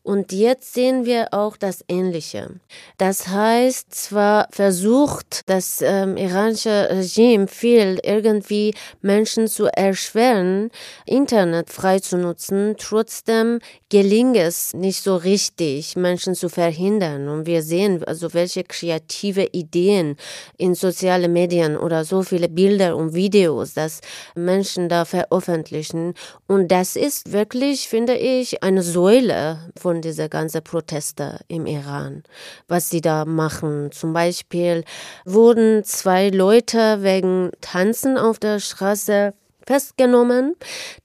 [0.03, 2.49] Und jetzt sehen wir auch das Ähnliche.
[2.97, 10.71] Das heißt, zwar versucht das ähm, iranische Regime viel irgendwie Menschen zu erschweren,
[11.05, 17.29] Internet frei zu nutzen, trotzdem gelingt es nicht so richtig, Menschen zu verhindern.
[17.29, 20.17] Und wir sehen also, welche kreative Ideen
[20.57, 24.01] in sozialen Medien oder so viele Bilder und Videos, dass
[24.35, 26.13] Menschen da veröffentlichen.
[26.47, 32.23] Und das ist wirklich, finde ich, eine Säule von von dieser ganzen Proteste im Iran,
[32.67, 33.91] was sie da machen.
[33.91, 34.83] Zum Beispiel
[35.23, 39.35] wurden zwei Leute wegen Tanzen auf der Straße
[39.67, 40.55] festgenommen.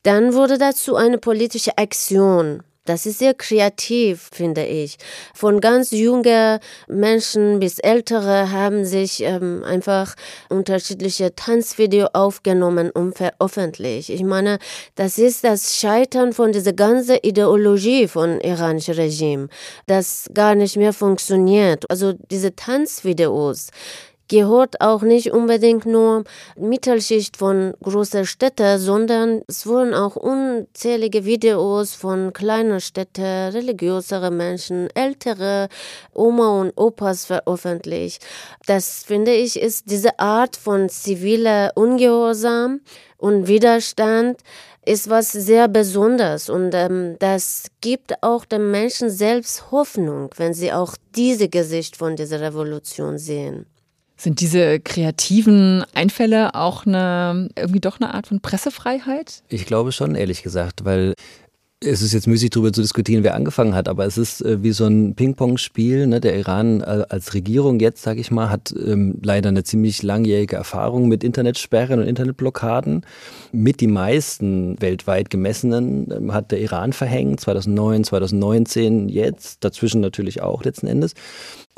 [0.04, 4.96] Dann wurde dazu eine politische Aktion das ist sehr kreativ, finde ich.
[5.34, 6.58] Von ganz jungen
[6.88, 10.14] Menschen bis ältere haben sich ähm, einfach
[10.48, 14.08] unterschiedliche Tanzvideos aufgenommen und veröffentlicht.
[14.08, 14.58] Ich meine,
[14.94, 19.48] das ist das Scheitern von dieser ganzen Ideologie von iranischem Regime,
[19.86, 21.90] das gar nicht mehr funktioniert.
[21.90, 23.68] Also diese Tanzvideos,
[24.28, 26.24] gehört auch nicht unbedingt nur
[26.56, 33.22] Mittelschicht von großer Städte, sondern es wurden auch unzählige Videos von kleinen Städten,
[33.52, 35.68] religiösere Menschen, ältere
[36.14, 38.24] Oma und Opas veröffentlicht.
[38.66, 42.80] Das finde ich ist diese Art von ziviler Ungehorsam
[43.16, 44.40] und Widerstand
[44.84, 50.72] ist was sehr Besonderes und ähm, das gibt auch den Menschen selbst Hoffnung, wenn sie
[50.72, 53.66] auch diese Gesicht von dieser Revolution sehen.
[54.20, 59.44] Sind diese kreativen Einfälle auch eine, irgendwie doch eine Art von Pressefreiheit?
[59.48, 61.14] Ich glaube schon, ehrlich gesagt, weil
[61.80, 64.72] es ist jetzt müßig darüber zu diskutieren, wer angefangen hat, aber es ist äh, wie
[64.72, 66.08] so ein Ping-Pong-Spiel.
[66.08, 66.20] Ne?
[66.20, 70.56] Der Iran äh, als Regierung jetzt, sage ich mal, hat ähm, leider eine ziemlich langjährige
[70.56, 73.06] Erfahrung mit Internetsperren und Internetblockaden.
[73.52, 80.42] Mit die meisten weltweit gemessenen ähm, hat der Iran verhängt, 2009, 2019, jetzt, dazwischen natürlich
[80.42, 81.14] auch letzten Endes.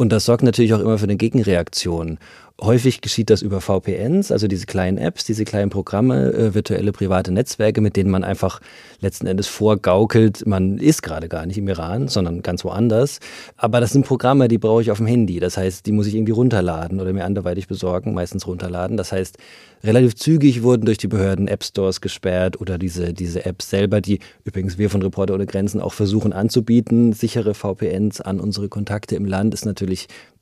[0.00, 2.16] Und das sorgt natürlich auch immer für eine Gegenreaktion.
[2.58, 7.32] Häufig geschieht das über VPNs, also diese kleinen Apps, diese kleinen Programme, äh, virtuelle private
[7.32, 8.60] Netzwerke, mit denen man einfach
[9.00, 13.18] letzten Endes vorgaukelt, man ist gerade gar nicht im Iran, sondern ganz woanders.
[13.56, 15.40] Aber das sind Programme, die brauche ich auf dem Handy.
[15.40, 18.98] Das heißt, die muss ich irgendwie runterladen oder mir anderweitig besorgen, meistens runterladen.
[18.98, 19.38] Das heißt,
[19.82, 24.18] relativ zügig wurden durch die Behörden App Stores gesperrt oder diese, diese Apps selber, die
[24.44, 27.14] übrigens wir von Reporter ohne Grenzen auch versuchen anzubieten.
[27.14, 29.89] Sichere VPNs an unsere Kontakte im Land ist natürlich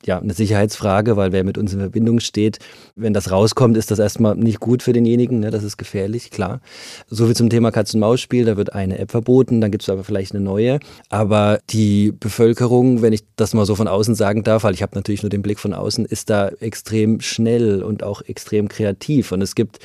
[0.05, 2.59] ja, eine Sicherheitsfrage, weil wer mit uns in Verbindung steht,
[2.95, 5.51] wenn das rauskommt, ist das erstmal nicht gut für denjenigen, ne?
[5.51, 6.61] das ist gefährlich, klar.
[7.09, 10.33] So wie zum Thema Katz-und-Maus-Spiel, da wird eine App verboten, dann gibt es aber vielleicht
[10.33, 10.79] eine neue.
[11.09, 14.95] Aber die Bevölkerung, wenn ich das mal so von außen sagen darf, weil ich habe
[14.95, 19.33] natürlich nur den Blick von außen, ist da extrem schnell und auch extrem kreativ.
[19.33, 19.79] Und es gibt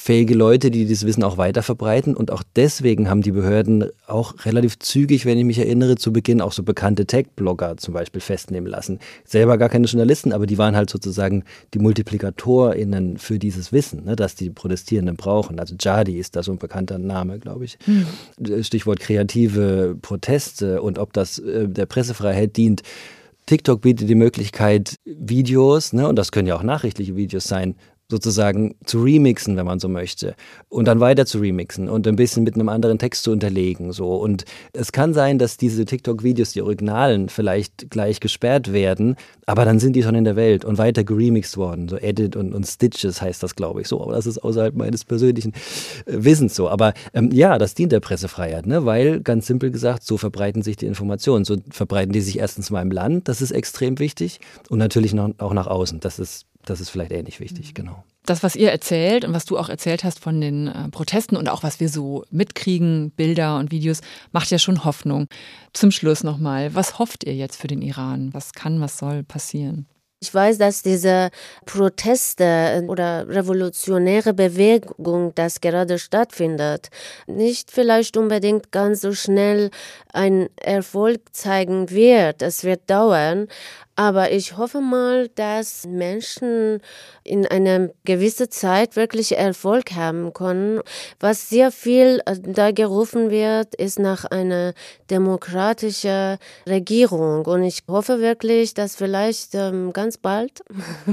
[0.00, 2.14] fähige Leute, die dieses Wissen auch weiter verbreiten.
[2.14, 6.40] Und auch deswegen haben die Behörden auch relativ zügig, wenn ich mich erinnere, zu Beginn
[6.40, 9.00] auch so bekannte Tech-Blogger zum Beispiel festnehmen lassen.
[9.24, 11.42] Selber gar keine Journalisten, aber die waren halt sozusagen
[11.74, 15.58] die MultiplikatorInnen für dieses Wissen, ne, das die Protestierenden brauchen.
[15.58, 17.76] Also Jadi ist da so ein bekannter Name, glaube ich.
[17.86, 18.62] Mhm.
[18.62, 22.82] Stichwort kreative Proteste und ob das äh, der Pressefreiheit dient.
[23.46, 27.74] TikTok bietet die Möglichkeit, Videos, ne, und das können ja auch nachrichtliche Videos sein,
[28.10, 30.34] sozusagen zu remixen, wenn man so möchte.
[30.70, 33.92] Und dann weiter zu remixen und ein bisschen mit einem anderen Text zu unterlegen.
[33.92, 34.16] So.
[34.16, 39.78] Und es kann sein, dass diese TikTok-Videos, die Originalen, vielleicht gleich gesperrt werden, aber dann
[39.78, 41.88] sind die schon in der Welt und weiter geremixed worden.
[41.88, 43.88] So Edit und, und Stitches heißt das, glaube ich.
[43.88, 45.52] So, aber das ist außerhalb meines persönlichen
[46.06, 46.68] äh, Wissens so.
[46.68, 48.86] Aber ähm, ja, das dient der Pressefreiheit, ne?
[48.86, 51.44] weil ganz simpel gesagt, so verbreiten sich die Informationen.
[51.44, 54.40] So verbreiten die sich erstens mal im Land, das ist extrem wichtig,
[54.70, 56.00] und natürlich noch, auch nach außen.
[56.00, 57.74] Das ist das ist vielleicht ähnlich wichtig, mhm.
[57.74, 58.04] genau.
[58.26, 61.48] Das, was ihr erzählt und was du auch erzählt hast von den äh, Protesten und
[61.48, 64.00] auch was wir so mitkriegen, Bilder und Videos,
[64.32, 65.28] macht ja schon Hoffnung.
[65.72, 68.30] Zum Schluss nochmal, was hofft ihr jetzt für den Iran?
[68.34, 69.86] Was kann, was soll passieren?
[70.20, 71.30] Ich weiß, dass diese
[71.64, 76.88] Proteste oder revolutionäre Bewegung, das gerade stattfindet,
[77.28, 79.70] nicht vielleicht unbedingt ganz so schnell
[80.12, 82.42] einen Erfolg zeigen wird.
[82.42, 83.46] Es wird dauern,
[83.98, 86.80] aber ich hoffe mal, dass Menschen
[87.24, 90.82] in einer gewissen Zeit wirklich Erfolg haben können.
[91.18, 94.72] Was sehr viel äh, da gerufen wird, ist nach einer
[95.10, 97.44] demokratischen Regierung.
[97.44, 100.62] Und ich hoffe wirklich, dass vielleicht ähm, ganz bald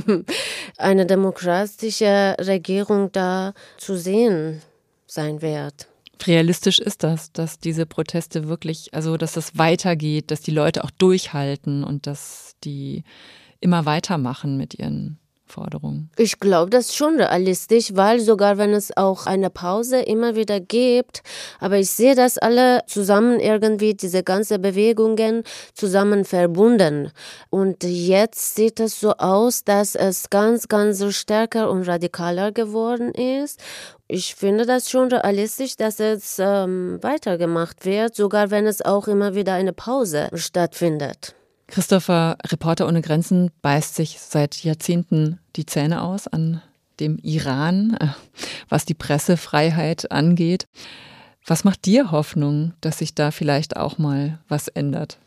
[0.78, 4.62] eine demokratische Regierung da zu sehen
[5.08, 5.88] sein wird.
[6.24, 10.92] Realistisch ist das, dass diese Proteste wirklich, also dass das weitergeht, dass die Leute auch
[10.92, 13.04] durchhalten und dass die
[13.60, 16.10] immer weitermachen mit ihren Forderungen?
[16.18, 20.60] Ich glaube, das ist schon realistisch, weil sogar wenn es auch eine Pause immer wieder
[20.60, 21.22] gibt,
[21.60, 25.44] aber ich sehe das alle zusammen irgendwie, diese ganzen Bewegungen
[25.74, 27.12] zusammen verbunden.
[27.50, 33.12] Und jetzt sieht es so aus, dass es ganz, ganz so stärker und radikaler geworden
[33.14, 33.60] ist.
[34.08, 39.34] Ich finde das schon realistisch, dass es ähm, weitergemacht wird, sogar wenn es auch immer
[39.36, 41.36] wieder eine Pause stattfindet.
[41.68, 46.62] Christopher, Reporter ohne Grenzen, beißt sich seit Jahrzehnten die Zähne aus an
[47.00, 48.08] dem Iran, äh,
[48.70, 50.68] was die Pressefreiheit angeht.
[51.46, 55.20] Was macht dir Hoffnung, dass sich da vielleicht auch mal was ändert?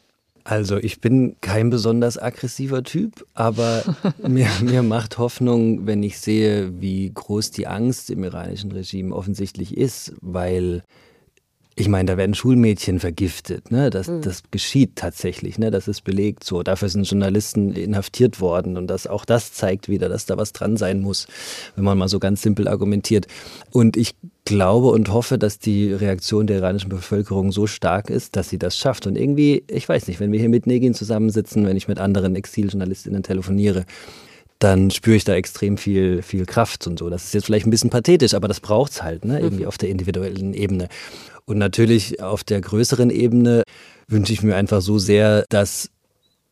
[0.44, 3.84] Also ich bin kein besonders aggressiver Typ, aber
[4.26, 9.76] mir, mir macht Hoffnung, wenn ich sehe, wie groß die Angst im iranischen Regime offensichtlich
[9.76, 10.82] ist, weil
[11.78, 13.70] ich meine, da werden Schulmädchen vergiftet.
[13.70, 13.88] Ne?
[13.90, 14.20] Das, mhm.
[14.22, 15.58] das geschieht tatsächlich.
[15.58, 15.70] Ne?
[15.70, 16.64] Das ist belegt so.
[16.64, 18.76] Dafür sind Journalisten inhaftiert worden.
[18.76, 21.28] Und das, auch das zeigt wieder, dass da was dran sein muss,
[21.76, 23.28] wenn man mal so ganz simpel argumentiert.
[23.70, 28.48] Und ich glaube und hoffe, dass die Reaktion der iranischen Bevölkerung so stark ist, dass
[28.48, 29.06] sie das schafft.
[29.06, 32.34] Und irgendwie, ich weiß nicht, wenn wir hier mit Negin zusammensitzen, wenn ich mit anderen
[32.34, 33.84] Exiljournalistinnen telefoniere,
[34.58, 37.10] dann spüre ich da extrem viel, viel Kraft und so.
[37.10, 39.40] Das ist jetzt vielleicht ein bisschen pathetisch, aber das braucht es halt, ne?
[39.40, 39.68] irgendwie mhm.
[39.68, 40.88] auf der individuellen Ebene.
[41.44, 43.62] Und natürlich auf der größeren Ebene
[44.08, 45.90] wünsche ich mir einfach so sehr, dass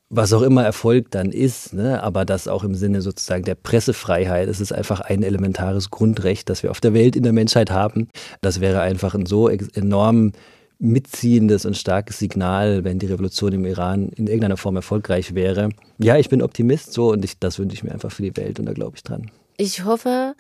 [0.08, 4.48] was auch immer Erfolg dann ist, ne, aber das auch im Sinne sozusagen der Pressefreiheit,
[4.48, 8.08] es ist einfach ein elementares Grundrecht, das wir auf der Welt in der Menschheit haben.
[8.40, 10.32] Das wäre einfach ein so enorm
[10.78, 15.70] mitziehendes und starkes Signal, wenn die Revolution im Iran in irgendeiner Form erfolgreich wäre.
[15.98, 18.58] Ja, ich bin Optimist so und ich, das wünsche ich mir einfach für die Welt
[18.58, 19.30] und da glaube ich dran.
[19.56, 20.34] Ich hoffe,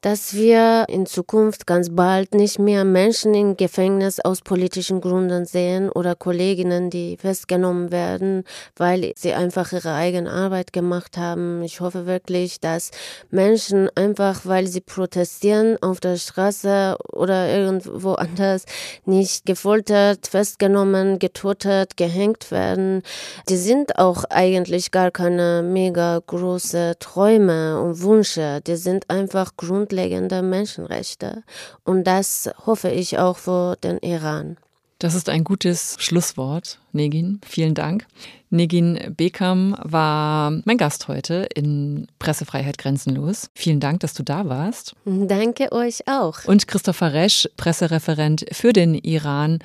[0.00, 5.90] dass wir in Zukunft ganz bald nicht mehr Menschen im Gefängnis aus politischen Gründen sehen
[5.90, 8.44] oder Kolleginnen, die festgenommen werden,
[8.76, 11.62] weil sie einfach ihre eigene Arbeit gemacht haben.
[11.62, 12.90] Ich hoffe wirklich, dass
[13.30, 18.64] Menschen einfach, weil sie protestieren auf der Straße oder irgendwo anders,
[19.04, 23.02] nicht gefoltert, festgenommen, getötet, gehängt werden.
[23.50, 28.60] Die sind auch eigentlich gar keine mega große Träume und Wünsche.
[28.66, 31.42] Die sind einfach Grund grundlegende Menschenrechte.
[31.84, 34.56] Und das hoffe ich auch für den Iran.
[35.00, 37.40] Das ist ein gutes Schlusswort, Negin.
[37.46, 38.06] Vielen Dank.
[38.50, 43.48] Negin Bekam war mein Gast heute in Pressefreiheit Grenzenlos.
[43.54, 44.94] Vielen Dank, dass du da warst.
[45.06, 46.44] Danke euch auch.
[46.44, 49.60] Und Christopher Resch, Pressereferent für den Iran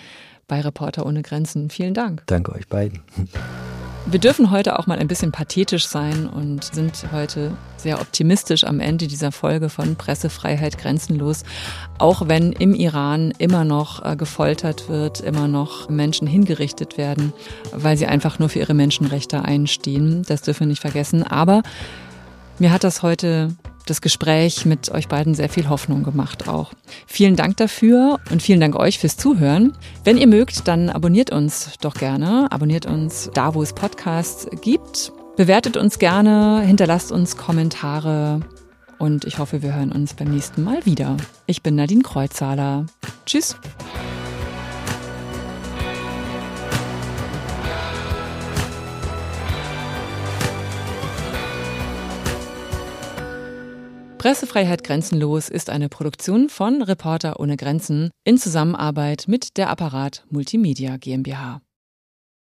[0.48, 1.70] bei Reporter ohne Grenzen.
[1.70, 2.24] Vielen Dank.
[2.28, 3.02] Danke euch beiden.
[4.08, 8.80] Wir dürfen heute auch mal ein bisschen pathetisch sein und sind heute sehr optimistisch am
[8.80, 11.42] Ende dieser Folge von Pressefreiheit grenzenlos.
[11.98, 17.34] Auch wenn im Iran immer noch äh, gefoltert wird, immer noch Menschen hingerichtet werden,
[17.72, 20.22] weil sie einfach nur für ihre Menschenrechte einstehen.
[20.28, 21.24] Das dürfen wir nicht vergessen.
[21.24, 21.64] Aber
[22.60, 26.74] mir hat das heute das Gespräch mit euch beiden sehr viel Hoffnung gemacht auch.
[27.08, 29.74] Vielen Dank dafür und vielen Dank euch fürs Zuhören.
[30.04, 32.48] Wenn ihr mögt, dann abonniert uns doch gerne.
[32.52, 35.12] Abonniert uns da, wo es Podcasts gibt.
[35.38, 38.40] Bewertet uns gerne, hinterlasst uns Kommentare
[38.98, 41.18] und ich hoffe, wir hören uns beim nächsten Mal wieder.
[41.46, 42.86] Ich bin Nadine Kreuzhaler.
[43.26, 43.56] Tschüss.
[54.26, 60.98] Pressefreiheit Grenzenlos ist eine Produktion von Reporter ohne Grenzen in Zusammenarbeit mit der Apparat Multimedia
[60.98, 61.62] GmbH.